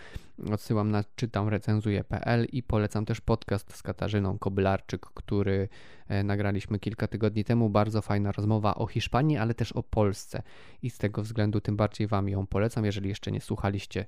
Odsyłam 0.51 0.91
na 0.91 1.03
czytamrecenzuję.pl 1.15 2.45
i 2.51 2.63
polecam 2.63 3.05
też 3.05 3.21
podcast 3.21 3.75
z 3.75 3.83
Katarzyną 3.83 4.37
Kobylarczyk, 4.37 5.05
który 5.05 5.69
e, 6.07 6.23
nagraliśmy 6.23 6.79
kilka 6.79 7.07
tygodni 7.07 7.43
temu. 7.43 7.69
Bardzo 7.69 8.01
fajna 8.01 8.31
rozmowa 8.31 8.75
o 8.75 8.87
Hiszpanii, 8.87 9.37
ale 9.37 9.53
też 9.53 9.71
o 9.71 9.83
Polsce 9.83 10.43
i 10.81 10.89
z 10.89 10.97
tego 10.97 11.23
względu 11.23 11.61
tym 11.61 11.77
bardziej 11.77 12.07
Wam 12.07 12.29
ją 12.29 12.47
polecam. 12.47 12.85
Jeżeli 12.85 13.09
jeszcze 13.09 13.31
nie 13.31 13.41
słuchaliście, 13.41 14.05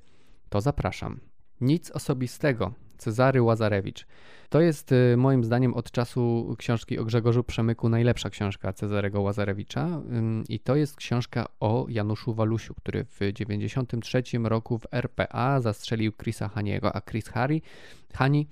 to 0.49 0.61
zapraszam. 0.61 1.19
Nic 1.61 1.91
osobistego. 1.91 2.73
Cezary 2.99 3.41
Łazarewicz. 3.41 4.05
To 4.49 4.61
jest 4.61 4.91
y, 4.91 5.17
moim 5.17 5.43
zdaniem 5.43 5.73
od 5.73 5.91
czasu 5.91 6.55
książki 6.57 6.99
o 6.99 7.05
Grzegorzu 7.05 7.43
Przemyku 7.43 7.89
najlepsza 7.89 8.29
książka 8.29 8.73
Cezarego 8.73 9.21
Łazarewicza 9.21 10.01
i 10.49 10.59
to 10.59 10.75
jest 10.75 10.95
książka 10.95 11.45
o 11.59 11.85
Januszu 11.89 12.33
Walusiu, 12.33 12.73
który 12.73 13.03
w 13.03 13.19
1993 13.19 14.23
roku 14.43 14.77
w 14.77 14.87
RPA 14.91 15.61
zastrzelił 15.61 16.11
Chrisa 16.11 16.47
Haniego, 16.47 16.95
a 16.95 17.01
Chris 17.01 17.27
Hani, 17.27 17.61
Hani 18.13 18.47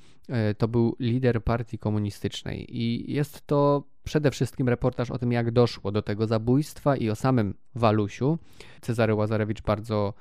to 0.58 0.68
był 0.68 0.96
lider 1.00 1.44
partii 1.44 1.78
komunistycznej 1.78 2.78
i 2.78 3.14
jest 3.14 3.48
to 3.48 3.84
przede 4.04 4.32
wszystkim 4.32 4.70
reportaż 4.70 5.12
o 5.12 5.18
tym, 5.18 5.32
jak 5.32 5.52
doszło 5.52 5.92
do 5.92 6.02
tego 6.02 6.28
zabójstwa 6.28 6.96
i 6.96 7.10
o 7.10 7.16
samym 7.16 7.54
Walusiu. 7.76 8.38
Cezary 8.82 9.14
Łazarewicz 9.14 9.62
bardzo 9.62 10.14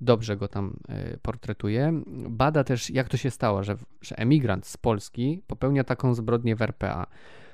dobrze 0.00 0.36
go 0.36 0.48
tam 0.48 0.76
e, 0.88 1.16
portretuje. 1.22 2.02
Bada 2.30 2.64
też, 2.64 2.90
jak 2.90 3.08
to 3.08 3.16
się 3.16 3.30
stało, 3.30 3.62
że, 3.62 3.76
że 4.02 4.18
emigrant 4.18 4.66
z 4.66 4.76
Polski 4.76 5.42
popełnia 5.46 5.84
taką 5.84 6.14
zbrodnię 6.14 6.56
w 6.56 6.62
RPA. 6.62 7.06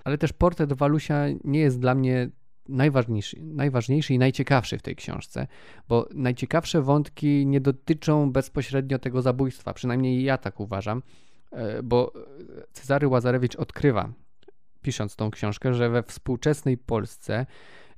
Ale 0.05 0.19
też 0.19 0.33
portret 0.33 0.73
Walusia 0.73 1.25
nie 1.45 1.61
jest 1.61 1.81
dla 1.81 1.95
mnie 1.95 2.31
najważniejszy, 2.69 3.37
najważniejszy 3.41 4.15
i 4.15 4.19
najciekawszy 4.19 4.79
w 4.79 4.83
tej 4.83 4.97
książce, 4.97 5.47
bo 5.89 6.09
najciekawsze 6.15 6.83
wątki 6.83 7.47
nie 7.47 7.61
dotyczą 7.61 8.33
bezpośrednio 8.33 8.99
tego 8.99 9.23
zabójstwa, 9.23 9.75
przynajmniej 9.75 10.23
ja 10.23 10.39
tak 10.39 10.61
uważam, 10.61 11.03
e, 11.53 11.83
bo 11.83 12.13
Cezary 12.73 13.09
Łazarewicz 13.09 13.57
odkrywa, 13.57 14.13
pisząc 14.83 15.17
tą 15.17 15.31
książkę, 15.31 15.75
że 15.75 15.91
we 15.91 16.03
współczesnej 16.03 16.79
Polsce 16.79 17.47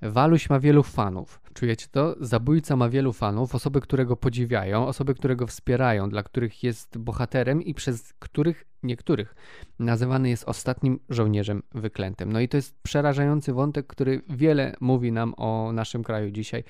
Waluś 0.03 0.51
ma 0.51 0.61
wielu 0.61 0.83
fanów. 0.83 1.41
Czujecie 1.55 1.87
to? 1.91 2.17
Zabójca 2.21 2.77
ma 2.77 2.89
wielu 2.89 3.13
fanów, 3.13 3.55
osoby, 3.55 3.81
które 3.81 4.07
go 4.07 4.17
podziwiają, 4.17 4.87
osoby, 4.87 5.15
które 5.15 5.37
go 5.37 5.47
wspierają, 5.47 6.09
dla 6.09 6.23
których 6.23 6.63
jest 6.63 6.99
bohaterem 6.99 7.63
i 7.63 7.75
przez 7.75 8.13
których 8.19 8.65
niektórych 8.83 9.35
nazywany 9.79 10.29
jest 10.29 10.45
ostatnim 10.45 11.01
żołnierzem 11.09 11.63
wyklętym. 11.75 12.33
No 12.33 12.41
i 12.41 12.49
to 12.49 12.57
jest 12.57 12.83
przerażający 12.83 13.53
wątek, 13.53 13.87
który 13.87 14.23
wiele 14.29 14.77
mówi 14.81 15.13
nam 15.13 15.35
o 15.37 15.73
naszym 15.73 16.03
kraju 16.03 16.31
dzisiaj 16.31 16.65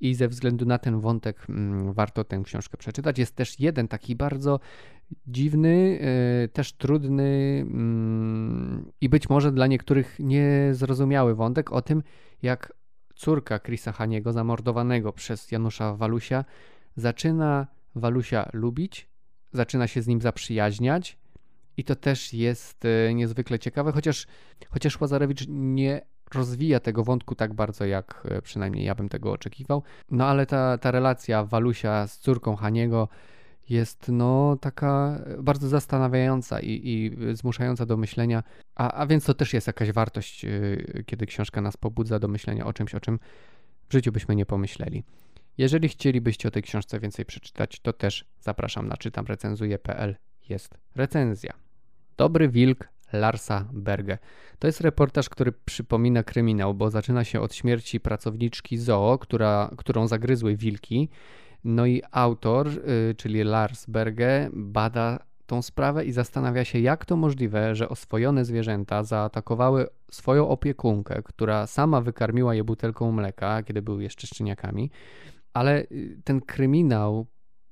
i 0.00 0.14
ze 0.14 0.28
względu 0.28 0.66
na 0.66 0.78
ten 0.78 1.00
wątek 1.00 1.46
mm, 1.48 1.92
warto 1.92 2.24
tę 2.24 2.40
książkę 2.44 2.78
przeczytać. 2.78 3.18
Jest 3.18 3.36
też 3.36 3.60
jeden 3.60 3.88
taki 3.88 4.16
bardzo 4.16 4.60
dziwny, 5.26 5.98
yy, 6.42 6.48
też 6.48 6.72
trudny 6.72 7.64
yy, 8.84 8.92
i 9.00 9.08
być 9.08 9.28
może 9.28 9.52
dla 9.52 9.66
niektórych 9.66 10.16
niezrozumiały 10.18 11.34
wątek 11.34 11.72
o 11.72 11.82
tym, 11.82 12.02
jak 12.42 12.72
córka 13.14 13.58
Chrisa 13.58 13.92
Haniego, 13.92 14.32
zamordowanego 14.32 15.12
przez 15.12 15.52
Janusza 15.52 15.94
Walusia, 15.94 16.44
zaczyna 16.96 17.66
Walusia 17.94 18.50
lubić, 18.52 19.08
zaczyna 19.52 19.86
się 19.86 20.02
z 20.02 20.06
nim 20.06 20.20
zaprzyjaźniać 20.20 21.18
I 21.76 21.84
to 21.84 21.96
też 21.96 22.32
jest 22.32 22.84
e, 22.84 23.14
niezwykle 23.14 23.58
ciekawe, 23.58 23.92
chociaż, 23.92 24.26
chociaż 24.70 25.00
Łazarewicz 25.00 25.44
nie 25.48 26.00
rozwija 26.34 26.80
tego 26.80 27.04
wątku 27.04 27.34
tak 27.34 27.54
bardzo, 27.54 27.84
jak 27.84 28.22
e, 28.30 28.42
przynajmniej 28.42 28.84
ja 28.84 28.94
bym 28.94 29.08
tego 29.08 29.32
oczekiwał. 29.32 29.82
No 30.10 30.26
ale 30.26 30.46
ta, 30.46 30.78
ta 30.78 30.90
relacja 30.90 31.44
Walusia 31.44 32.06
z 32.06 32.18
córką 32.18 32.56
Haniego 32.56 33.08
jest 33.68 34.08
no 34.08 34.56
taka 34.60 35.20
bardzo 35.38 35.68
zastanawiająca 35.68 36.60
i, 36.60 36.80
i 36.84 37.16
zmuszająca 37.36 37.86
do 37.86 37.96
myślenia, 37.96 38.42
a, 38.74 38.92
a 38.92 39.06
więc 39.06 39.24
to 39.24 39.34
też 39.34 39.52
jest 39.52 39.66
jakaś 39.66 39.92
wartość, 39.92 40.44
e, 40.44 40.48
kiedy 41.06 41.26
książka 41.26 41.60
nas 41.60 41.76
pobudza 41.76 42.18
do 42.18 42.28
myślenia 42.28 42.66
o 42.66 42.72
czymś, 42.72 42.94
o 42.94 43.00
czym 43.00 43.18
w 43.88 43.92
życiu 43.92 44.12
byśmy 44.12 44.36
nie 44.36 44.46
pomyśleli. 44.46 45.04
Jeżeli 45.58 45.88
chcielibyście 45.88 46.48
o 46.48 46.50
tej 46.50 46.62
książce 46.62 47.00
więcej 47.00 47.24
przeczytać, 47.24 47.80
to 47.80 47.92
też 47.92 48.24
zapraszam 48.40 48.88
na 48.88 48.96
czytamrecenzuje.pl. 48.96 50.16
Jest 50.48 50.78
recenzja. 50.94 51.52
Dobry 52.16 52.48
Wilk 52.48 52.88
Larsa 53.12 53.68
Berge. 53.72 54.18
To 54.58 54.66
jest 54.66 54.80
reportaż, 54.80 55.28
który 55.28 55.52
przypomina 55.52 56.22
kryminał, 56.22 56.74
bo 56.74 56.90
zaczyna 56.90 57.24
się 57.24 57.40
od 57.40 57.54
śmierci 57.54 58.00
pracowniczki 58.00 58.78
zoo, 58.78 59.18
która, 59.18 59.70
którą 59.76 60.08
zagryzły 60.08 60.56
wilki. 60.56 61.08
No 61.64 61.86
i 61.86 62.02
autor, 62.10 62.68
yy, 62.70 63.14
czyli 63.14 63.44
Lars 63.44 63.86
Berge, 63.86 64.50
bada 64.52 65.18
tą 65.46 65.62
sprawę 65.62 66.04
i 66.04 66.12
zastanawia 66.12 66.64
się, 66.64 66.78
jak 66.78 67.04
to 67.04 67.16
możliwe, 67.16 67.74
że 67.74 67.88
oswojone 67.88 68.44
zwierzęta 68.44 69.02
zaatakowały 69.02 69.86
swoją 70.10 70.48
opiekunkę, 70.48 71.22
która 71.22 71.66
sama 71.66 72.00
wykarmiła 72.00 72.54
je 72.54 72.64
butelką 72.64 73.12
mleka, 73.12 73.62
kiedy 73.62 73.82
były 73.82 74.02
jeszcze 74.02 74.26
szczeniakami. 74.26 74.90
Ale 75.54 75.82
y, 75.82 76.20
ten 76.24 76.40
kryminał 76.40 77.26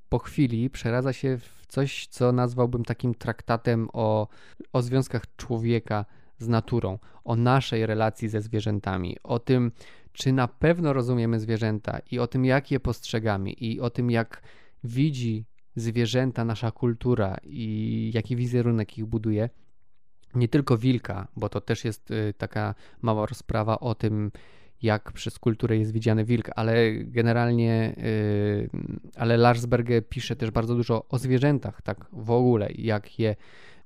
po 0.09 0.19
chwili 0.19 0.71
przeradza 0.71 1.13
się 1.13 1.39
w 1.39 1.67
coś, 1.67 2.07
co 2.07 2.33
nazwałbym 2.33 2.85
takim 2.85 3.15
traktatem 3.15 3.89
o, 3.93 4.29
o 4.73 4.83
związkach 4.83 5.23
człowieka 5.37 6.05
z 6.39 6.49
naturą, 6.49 6.99
o 7.25 7.37
naszej 7.37 7.87
relacji 7.87 8.29
ze 8.29 8.41
zwierzętami, 8.41 9.17
o 9.23 9.39
tym, 9.39 9.73
czy 10.13 10.33
na 10.33 10.49
pewno 10.49 10.93
rozumiemy 10.93 11.41
zwierzęta 11.41 11.99
i 12.11 12.19
o 12.19 12.27
tym, 12.27 12.45
jak 12.45 12.71
je 12.71 12.81
postrzegamy, 12.81 13.51
i 13.51 13.81
o 13.81 13.91
tym, 13.91 14.11
jak 14.11 14.43
widzi 14.85 15.45
zwierzęta 15.77 16.45
nasza 16.45 16.71
kultura 16.71 17.37
i 17.43 18.11
jaki 18.15 18.37
wizerunek 18.37 18.99
ich 18.99 19.07
buduje. 19.07 19.49
Nie 20.35 20.49
tylko 20.49 20.79
wilka, 20.79 21.29
bo 21.37 21.49
to 21.49 21.61
też 21.61 21.85
jest 21.85 22.11
y, 22.11 22.35
taka 22.39 22.75
mała 23.03 23.27
rozprawa 23.27 23.81
o 23.81 23.95
tym, 23.95 24.31
jak 24.83 25.13
przez 25.13 25.39
kulturę 25.39 25.77
jest 25.77 25.93
widziany 25.93 26.25
wilk, 26.25 26.51
ale 26.57 26.93
generalnie, 26.93 27.95
yy, 27.97 28.71
ale 29.17 29.37
Larsberg 29.37 29.89
pisze 30.09 30.37
też 30.37 30.51
bardzo 30.51 30.75
dużo 30.75 31.09
o 31.09 31.19
zwierzętach, 31.19 31.83
tak 31.83 32.07
w 32.13 32.31
ogóle, 32.31 32.69
jak 32.75 33.19
je 33.19 33.37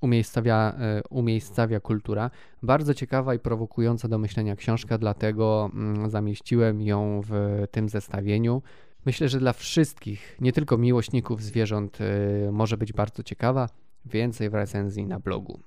umiejscawia, 0.05 0.75
yy, 0.79 1.03
umiejscawia 1.11 1.81
kultura. 1.81 2.31
Bardzo 2.63 2.95
ciekawa 2.95 3.35
i 3.35 3.39
prowokująca 3.39 4.09
do 4.09 4.19
myślenia 4.19 4.57
książka, 4.57 4.99
dlatego 4.99 5.71
yy, 6.03 6.11
zamieściłem 6.11 6.83
ją 6.83 7.21
w 7.29 7.65
tym 7.71 7.89
zestawieniu. 7.89 8.63
Myślę, 9.07 9.29
że 9.29 9.39
dla 9.39 9.53
wszystkich, 9.53 10.37
nie 10.41 10.53
tylko 10.53 10.79
miłośników 10.79 11.43
zwierząt, 11.43 11.99
yy, 12.01 12.53
może 12.53 12.77
być 12.77 12.93
bardzo 12.93 13.23
ciekawa. 13.23 13.69
Więcej 14.07 14.51
w 14.51 14.55
recenzji 14.55 15.07
na 15.07 15.21
blogu. 15.21 15.61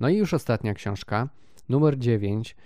No 0.00 0.08
i 0.08 0.16
już 0.16 0.34
ostatnia 0.34 0.74
książka, 0.74 1.28
numer 1.68 1.98
9 1.98 2.56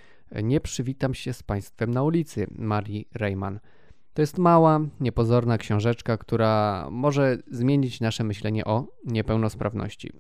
nie 0.42 0.61
przywitam 0.61 1.14
się 1.14 1.33
z 1.33 1.42
Państwem 1.42 1.90
na 1.90 2.02
ulicy 2.02 2.47
Marii 2.50 3.09
Reimann. 3.14 3.61
To 4.14 4.23
jest 4.23 4.38
mała, 4.38 4.81
niepozorna 5.00 5.59
książeczka, 5.59 6.16
która 6.16 6.87
może 6.90 7.38
zmienić 7.50 8.00
nasze 8.00 8.25
myślenie 8.25 8.64
o 8.64 8.87
niepełnosprawności. 9.04 10.12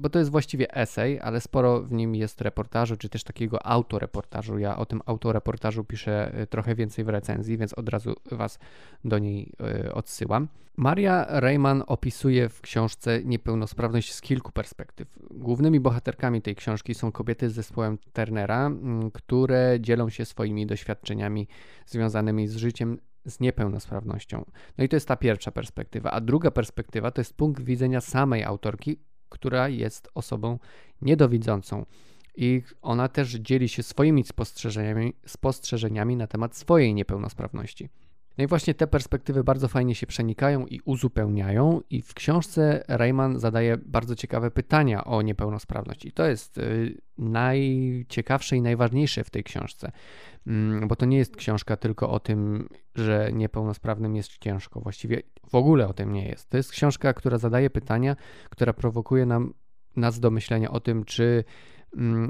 Bo 0.00 0.10
to 0.10 0.18
jest 0.18 0.30
właściwie 0.30 0.74
esej, 0.74 1.20
ale 1.20 1.40
sporo 1.40 1.82
w 1.82 1.92
nim 1.92 2.14
jest 2.14 2.40
reportażu, 2.40 2.96
czy 2.96 3.08
też 3.08 3.24
takiego 3.24 3.66
autoreportażu. 3.66 4.58
Ja 4.58 4.76
o 4.76 4.86
tym 4.86 5.00
autoreportażu 5.06 5.84
piszę 5.84 6.34
e, 6.34 6.46
trochę 6.46 6.74
więcej 6.74 7.04
w 7.04 7.08
recenzji, 7.08 7.58
więc 7.58 7.74
od 7.74 7.88
razu 7.88 8.14
Was 8.32 8.58
do 9.04 9.18
niej 9.18 9.52
e, 9.60 9.94
odsyłam. 9.94 10.48
Maria 10.76 11.26
Reimann 11.28 11.82
opisuje 11.86 12.48
w 12.48 12.60
książce 12.60 13.24
niepełnosprawność 13.24 14.14
z 14.14 14.20
kilku 14.20 14.52
perspektyw. 14.52 15.08
Głównymi 15.30 15.80
bohaterkami 15.80 16.42
tej 16.42 16.56
książki 16.56 16.94
są 16.94 17.12
kobiety 17.12 17.50
z 17.50 17.52
zespołem 17.52 17.98
Turnera, 18.12 18.70
które 19.12 19.76
dzielą 19.80 20.08
się 20.10 20.24
swoimi 20.24 20.66
doświadczeniami 20.66 21.48
związanymi 21.86 22.48
z 22.48 22.56
życiem 22.56 22.98
z 23.28 23.40
niepełnosprawnością. 23.40 24.44
No 24.78 24.84
i 24.84 24.88
to 24.88 24.96
jest 24.96 25.08
ta 25.08 25.16
pierwsza 25.16 25.50
perspektywa. 25.50 26.10
A 26.10 26.20
druga 26.20 26.50
perspektywa 26.50 27.10
to 27.10 27.20
jest 27.20 27.36
punkt 27.36 27.62
widzenia 27.62 28.00
samej 28.00 28.44
autorki, 28.44 28.98
która 29.28 29.68
jest 29.68 30.08
osobą 30.14 30.58
niedowidzącą. 31.02 31.86
I 32.36 32.62
ona 32.82 33.08
też 33.08 33.34
dzieli 33.34 33.68
się 33.68 33.82
swoimi 33.82 34.24
spostrzeżeniami, 34.24 35.12
spostrzeżeniami 35.26 36.16
na 36.16 36.26
temat 36.26 36.56
swojej 36.56 36.94
niepełnosprawności. 36.94 37.88
No 38.38 38.44
i 38.44 38.46
właśnie 38.46 38.74
te 38.74 38.86
perspektywy 38.86 39.44
bardzo 39.44 39.68
fajnie 39.68 39.94
się 39.94 40.06
przenikają 40.06 40.66
i 40.66 40.80
uzupełniają, 40.84 41.80
i 41.90 42.02
w 42.02 42.14
książce 42.14 42.84
Rayman 42.88 43.38
zadaje 43.38 43.76
bardzo 43.76 44.16
ciekawe 44.16 44.50
pytania 44.50 45.04
o 45.04 45.22
niepełnosprawność. 45.22 46.04
I 46.04 46.12
to 46.12 46.26
jest 46.26 46.58
y, 46.58 47.00
najciekawsze 47.18 48.56
i 48.56 48.62
najważniejsze 48.62 49.24
w 49.24 49.30
tej 49.30 49.44
książce, 49.44 49.92
mm, 50.46 50.88
bo 50.88 50.96
to 50.96 51.06
nie 51.06 51.18
jest 51.18 51.36
książka 51.36 51.76
tylko 51.76 52.10
o 52.10 52.20
tym, 52.20 52.68
że 52.94 53.30
niepełnosprawnym 53.32 54.16
jest 54.16 54.38
ciężko. 54.38 54.80
Właściwie 54.80 55.22
w 55.50 55.54
ogóle 55.54 55.88
o 55.88 55.92
tym 55.92 56.12
nie 56.12 56.28
jest. 56.28 56.50
To 56.50 56.56
jest 56.56 56.70
książka, 56.70 57.14
która 57.14 57.38
zadaje 57.38 57.70
pytania, 57.70 58.16
która 58.50 58.72
prowokuje 58.72 59.26
nam, 59.26 59.54
nas 59.96 60.20
do 60.20 60.30
myślenia 60.30 60.70
o 60.70 60.80
tym, 60.80 61.04
czy 61.04 61.44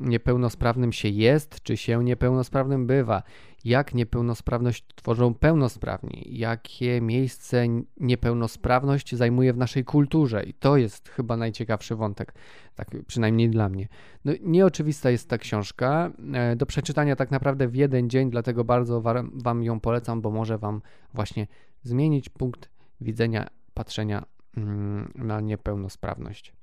niepełnosprawnym 0.02 0.92
się 0.92 1.08
jest, 1.08 1.62
czy 1.62 1.76
się 1.76 2.04
niepełnosprawnym 2.04 2.86
bywa, 2.86 3.22
jak 3.64 3.94
niepełnosprawność 3.94 4.84
tworzą 4.94 5.34
pełnosprawni, 5.34 6.24
jakie 6.26 7.00
miejsce 7.00 7.66
niepełnosprawność 8.00 9.14
zajmuje 9.14 9.52
w 9.52 9.56
naszej 9.56 9.84
kulturze. 9.84 10.44
I 10.44 10.54
to 10.54 10.76
jest 10.76 11.08
chyba 11.08 11.36
najciekawszy 11.36 11.96
wątek, 11.96 12.34
tak 12.74 12.88
przynajmniej 13.06 13.50
dla 13.50 13.68
mnie. 13.68 13.88
No, 14.24 14.32
nieoczywista 14.40 15.10
jest 15.10 15.28
ta 15.28 15.38
książka. 15.38 16.10
E, 16.32 16.56
do 16.56 16.66
przeczytania 16.66 17.16
tak 17.16 17.30
naprawdę 17.30 17.68
w 17.68 17.74
jeden 17.74 18.10
dzień, 18.10 18.30
dlatego 18.30 18.64
bardzo 18.64 19.02
Wam 19.34 19.62
ją 19.62 19.80
polecam, 19.80 20.20
bo 20.20 20.30
może 20.30 20.58
Wam 20.58 20.82
właśnie 21.14 21.46
zmienić 21.82 22.28
punkt 22.28 22.70
widzenia, 23.00 23.46
patrzenia 23.74 24.24
mm, 24.56 25.12
na 25.14 25.40
niepełnosprawność. 25.40 26.57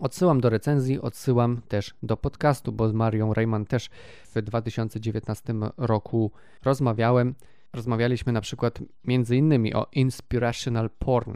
Odsyłam 0.00 0.40
do 0.40 0.50
recenzji, 0.50 1.00
odsyłam 1.00 1.60
też 1.68 1.94
do 2.02 2.16
podcastu, 2.16 2.72
bo 2.72 2.88
z 2.88 2.92
Marią 2.92 3.34
Rayman 3.34 3.64
też 3.64 3.90
w 4.34 4.42
2019 4.42 5.54
roku 5.76 6.30
rozmawiałem. 6.64 7.34
Rozmawialiśmy 7.72 8.32
na 8.32 8.40
przykład 8.40 8.78
między 9.04 9.36
innymi 9.36 9.74
o 9.74 9.86
inspirational 9.92 10.90
porn. 10.98 11.34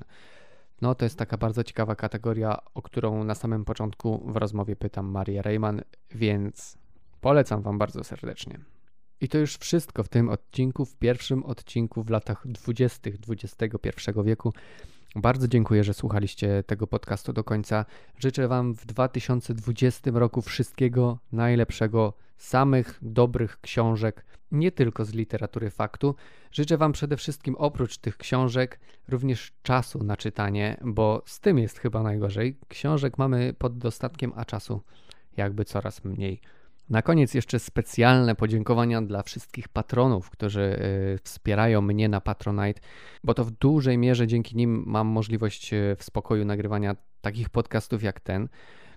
No 0.81 0.95
to 0.95 1.05
jest 1.05 1.19
taka 1.19 1.37
bardzo 1.37 1.65
ciekawa 1.65 1.97
kategoria, 1.97 2.59
o 2.75 2.83
którą 2.83 3.25
na 3.25 3.35
samym 3.35 3.65
początku 3.65 4.33
w 4.33 4.37
rozmowie 4.37 4.77
pytam 4.77 5.07
Marię 5.07 5.43
Rayman, 5.43 5.83
więc 6.11 6.79
polecam 7.21 7.63
Wam 7.63 7.79
bardzo 7.79 8.05
serdecznie. 8.05 8.59
I 9.21 9.29
to 9.29 9.39
już 9.39 9.57
wszystko 9.57 10.03
w 10.03 10.09
tym 10.09 10.29
odcinku, 10.29 10.85
w 10.85 10.97
pierwszym 10.97 11.45
odcinku 11.45 12.03
w 12.03 12.11
latach 12.11 12.49
20. 12.49 13.11
XXI 13.29 14.11
wieku. 14.25 14.53
Bardzo 15.17 15.49
dziękuję, 15.49 15.85
że 15.85 15.95
słuchaliście 15.95 16.63
tego 16.63 16.87
podcastu 16.87 17.33
do 17.33 17.45
końca. 17.45 17.85
Życzę 18.19 18.49
Wam 18.49 18.75
w 18.75 18.87
2020 18.87 20.11
roku 20.15 20.43
wszystkiego 20.43 21.19
najlepszego, 21.33 22.13
samych 22.37 22.99
dobrych 23.03 23.61
książek, 23.61 24.25
nie 24.53 24.73
tylko 24.73 25.05
z 25.05 25.13
literatury 25.13 25.71
faktu. 25.71 26.15
Życzę 26.53 26.77
Wam 26.77 26.93
przede 26.93 27.17
wszystkim 27.17 27.57
oprócz 27.57 27.99
tych 27.99 28.17
książek 28.17 28.81
również 29.09 29.53
czasu 29.63 30.05
na 30.05 30.17
czytanie, 30.17 30.81
bo 30.85 31.23
z 31.27 31.41
tym 31.41 31.59
jest 31.59 31.79
chyba 31.79 32.03
najgorzej. 32.03 32.59
Książek 32.69 33.19
mamy 33.19 33.55
pod 33.59 33.79
dostatkiem, 33.79 34.33
a 34.37 34.45
czasu 34.45 34.83
jakby 35.37 35.65
coraz 35.65 36.05
mniej. 36.05 36.41
Na 36.91 37.03
koniec 37.03 37.35
jeszcze 37.35 37.59
specjalne 37.59 38.35
podziękowania 38.35 39.03
dla 39.03 39.23
wszystkich 39.23 39.69
patronów, 39.69 40.31
którzy 40.31 40.61
y, 40.61 41.19
wspierają 41.23 41.83
mnie 41.83 42.09
na 42.09 42.21
Patronite, 42.21 42.81
bo 43.25 43.35
to 43.35 43.45
w 43.45 43.51
dużej 43.51 43.99
mierze 43.99 44.27
dzięki 44.27 44.57
nim 44.57 44.85
mam 44.87 45.07
możliwość 45.07 45.73
y, 45.73 45.97
w 45.99 46.03
spokoju 46.03 46.45
nagrywania 46.45 46.97
takich 47.21 47.51
podcastów 47.51 48.03
jak 48.03 48.21
ten. 48.21 48.49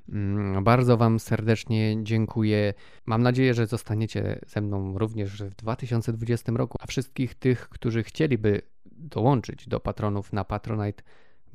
Mm, 0.10 0.64
bardzo 0.64 0.98
Wam 0.98 1.20
serdecznie 1.20 2.04
dziękuję. 2.04 2.74
Mam 3.06 3.22
nadzieję, 3.24 3.54
że 3.54 3.68
zostaniecie 3.68 4.40
ze 4.48 4.62
mną 4.62 4.98
również 4.98 5.44
w 5.44 5.56
2020 5.56 6.52
roku, 6.52 6.78
a 6.82 6.88
wszystkich 6.88 7.36
tych, 7.36 7.70
którzy 7.70 8.04
chcieliby 8.04 8.62
dołączyć 8.86 9.68
do 9.68 9.80
patronów 9.80 10.34
na 10.34 10.44
Patronite, 10.44 11.04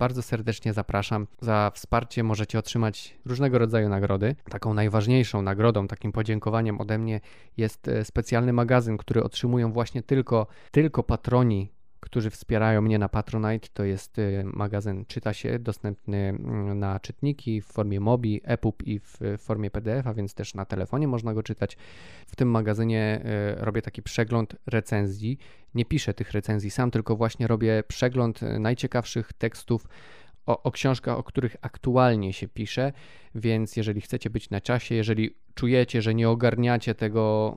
bardzo 0.01 0.23
serdecznie 0.23 0.73
zapraszam. 0.73 1.27
Za 1.41 1.71
wsparcie 1.75 2.23
możecie 2.23 2.59
otrzymać 2.59 3.19
różnego 3.25 3.59
rodzaju 3.59 3.89
nagrody. 3.89 4.37
Taką 4.51 4.75
najważniejszą 4.75 5.43
nagrodą, 5.43 5.89
takim 5.89 6.13
podziękowaniem 6.13 6.81
ode 6.81 6.99
mnie 6.99 7.21
jest 7.57 7.89
e, 7.89 8.05
specjalny 8.05 8.53
magazyn, 8.53 8.97
który 8.97 9.23
otrzymują 9.23 9.73
właśnie 9.73 10.03
tylko, 10.03 10.47
tylko 10.71 11.03
patroni 11.03 11.73
którzy 12.01 12.31
wspierają 12.31 12.83
mnie 12.83 12.99
na 12.99 13.09
Patronite. 13.09 13.69
To 13.73 13.85
jest 13.85 14.19
y, 14.19 14.43
magazyn 14.45 15.05
Czyta 15.05 15.33
się, 15.33 15.59
dostępny 15.59 16.17
mm, 16.17 16.79
na 16.79 17.01
czytniki 17.01 17.61
w 17.61 17.67
formie 17.67 18.01
MOBI, 18.01 18.41
EPUB 18.45 18.83
i 18.87 19.01
w 19.01 19.19
formie 19.39 19.71
PDF, 19.71 20.07
a 20.07 20.15
więc 20.15 20.35
też 20.35 20.55
na 20.55 20.65
telefonie 20.65 21.09
można 21.09 21.35
go 21.35 21.43
czytać. 21.43 21.77
W 22.27 22.37
tym 22.37 22.51
magazynie 22.51 23.23
y, 23.61 23.65
robię 23.65 23.83
taki 23.83 24.03
przegląd 24.03 24.57
recenzji. 24.67 25.39
Nie 25.75 25.85
piszę 25.85 26.15
tych 26.15 26.33
recenzji 26.33 26.71
sam, 26.71 26.91
tylko 26.91 27.17
właśnie 27.17 27.47
robię 27.47 27.83
przegląd 27.89 28.43
y, 28.43 28.59
najciekawszych 28.59 29.33
tekstów 29.33 29.89
o, 30.51 30.63
o, 30.63 30.71
książkach, 30.71 31.19
o 31.19 31.23
których 31.23 31.57
aktualnie 31.61 32.33
się 32.33 32.49
pisze, 32.49 32.93
więc 33.35 33.77
jeżeli 33.77 34.01
chcecie 34.01 34.31
być 34.31 34.51
na 34.51 34.61
czasie, 34.61 34.95
jeżeli 34.95 35.37
czujecie, 35.55 36.03
że 36.03 36.15
nie 36.15 36.29
ogarniacie 36.29 36.95
tego, 36.95 37.57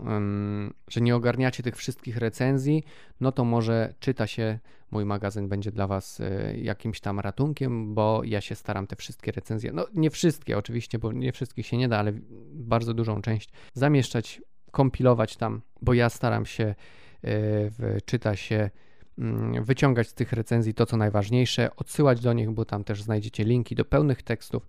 że 0.88 1.02
nie 1.02 1.16
ogarniacie 1.16 1.64
tych 1.64 1.76
wszystkich 1.76 2.18
recenzji, 2.18 2.84
no 3.22 3.32
to 3.32 3.46
może 3.46 3.94
czyta 4.00 4.28
się, 4.28 4.60
mój 4.92 5.06
magazyn 5.06 5.50
będzie 5.50 5.72
dla 5.72 5.88
Was 5.88 6.20
y, 6.20 6.60
jakimś 6.62 7.00
tam 7.00 7.20
ratunkiem, 7.20 7.94
bo 7.96 8.22
ja 8.24 8.42
się 8.42 8.56
staram 8.56 8.88
te 8.88 8.96
wszystkie 8.96 9.32
recenzje, 9.32 9.72
no 9.74 9.88
nie 9.94 10.10
wszystkie 10.10 10.58
oczywiście, 10.58 11.00
bo 11.00 11.12
nie 11.12 11.32
wszystkich 11.32 11.68
się 11.68 11.78
nie 11.78 11.88
da, 11.88 11.98
ale 11.98 12.14
bardzo 12.54 12.94
dużą 12.94 13.22
część 13.22 13.50
zamieszczać, 13.74 14.42
kompilować 14.72 15.38
tam, 15.38 15.62
bo 15.82 15.94
ja 15.94 16.10
staram 16.10 16.46
się, 16.46 16.76
w, 17.24 17.98
czyta 18.06 18.36
się 18.36 18.70
wyciągać 19.62 20.08
z 20.08 20.14
tych 20.14 20.34
recenzji 20.34 20.74
to, 20.74 20.86
co 20.86 20.98
najważniejsze, 20.98 21.76
odsyłać 21.76 22.22
do 22.22 22.34
nich, 22.34 22.52
bo 22.52 22.66
tam 22.66 22.84
też 22.84 23.02
znajdziecie 23.04 23.44
linki 23.44 23.76
do 23.76 23.86
pełnych 23.86 24.24
tekstów, 24.24 24.68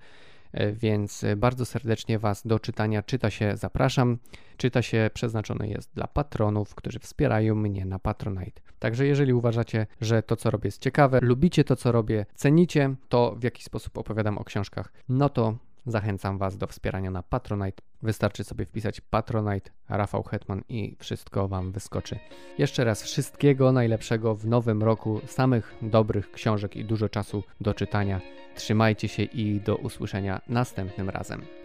e, 0.52 0.72
więc 0.72 1.24
bardzo 1.36 1.66
serdecznie 1.66 2.18
Was 2.18 2.46
do 2.46 2.58
czytania 2.58 3.02
czyta 3.02 3.30
się 3.30 3.56
zapraszam. 3.56 4.18
Czyta 4.56 4.82
się 4.82 5.10
przeznaczony 5.14 5.68
jest 5.68 5.90
dla 5.94 6.06
patronów, 6.06 6.74
którzy 6.74 6.98
wspierają 6.98 7.54
mnie 7.54 7.84
na 7.84 7.98
Patronite. 7.98 8.60
Także 8.78 9.06
jeżeli 9.06 9.32
uważacie, 9.32 9.86
że 10.00 10.22
to, 10.22 10.36
co 10.36 10.50
robię 10.50 10.68
jest 10.68 10.82
ciekawe, 10.82 11.18
lubicie 11.22 11.64
to, 11.64 11.76
co 11.76 11.92
robię, 11.92 12.26
cenicie 12.34 12.94
to, 13.08 13.34
w 13.38 13.42
jaki 13.42 13.62
sposób 13.62 13.98
opowiadam 13.98 14.38
o 14.38 14.44
książkach, 14.44 14.92
no 15.08 15.28
to 15.28 15.56
Zachęcam 15.86 16.38
Was 16.38 16.58
do 16.58 16.66
wspierania 16.66 17.10
na 17.10 17.22
Patronite. 17.22 17.82
Wystarczy 18.02 18.44
sobie 18.44 18.64
wpisać 18.64 19.00
Patronite, 19.00 19.70
Rafał 19.88 20.22
Hetman 20.22 20.62
i 20.68 20.96
wszystko 20.98 21.48
Wam 21.48 21.72
wyskoczy. 21.72 22.18
Jeszcze 22.58 22.84
raz 22.84 23.02
wszystkiego 23.02 23.72
najlepszego 23.72 24.34
w 24.34 24.46
nowym 24.46 24.82
roku, 24.82 25.20
samych 25.26 25.74
dobrych 25.82 26.32
książek 26.32 26.76
i 26.76 26.84
dużo 26.84 27.08
czasu 27.08 27.42
do 27.60 27.74
czytania. 27.74 28.20
Trzymajcie 28.54 29.08
się 29.08 29.22
i 29.22 29.60
do 29.60 29.76
usłyszenia 29.76 30.40
następnym 30.48 31.10
razem. 31.10 31.63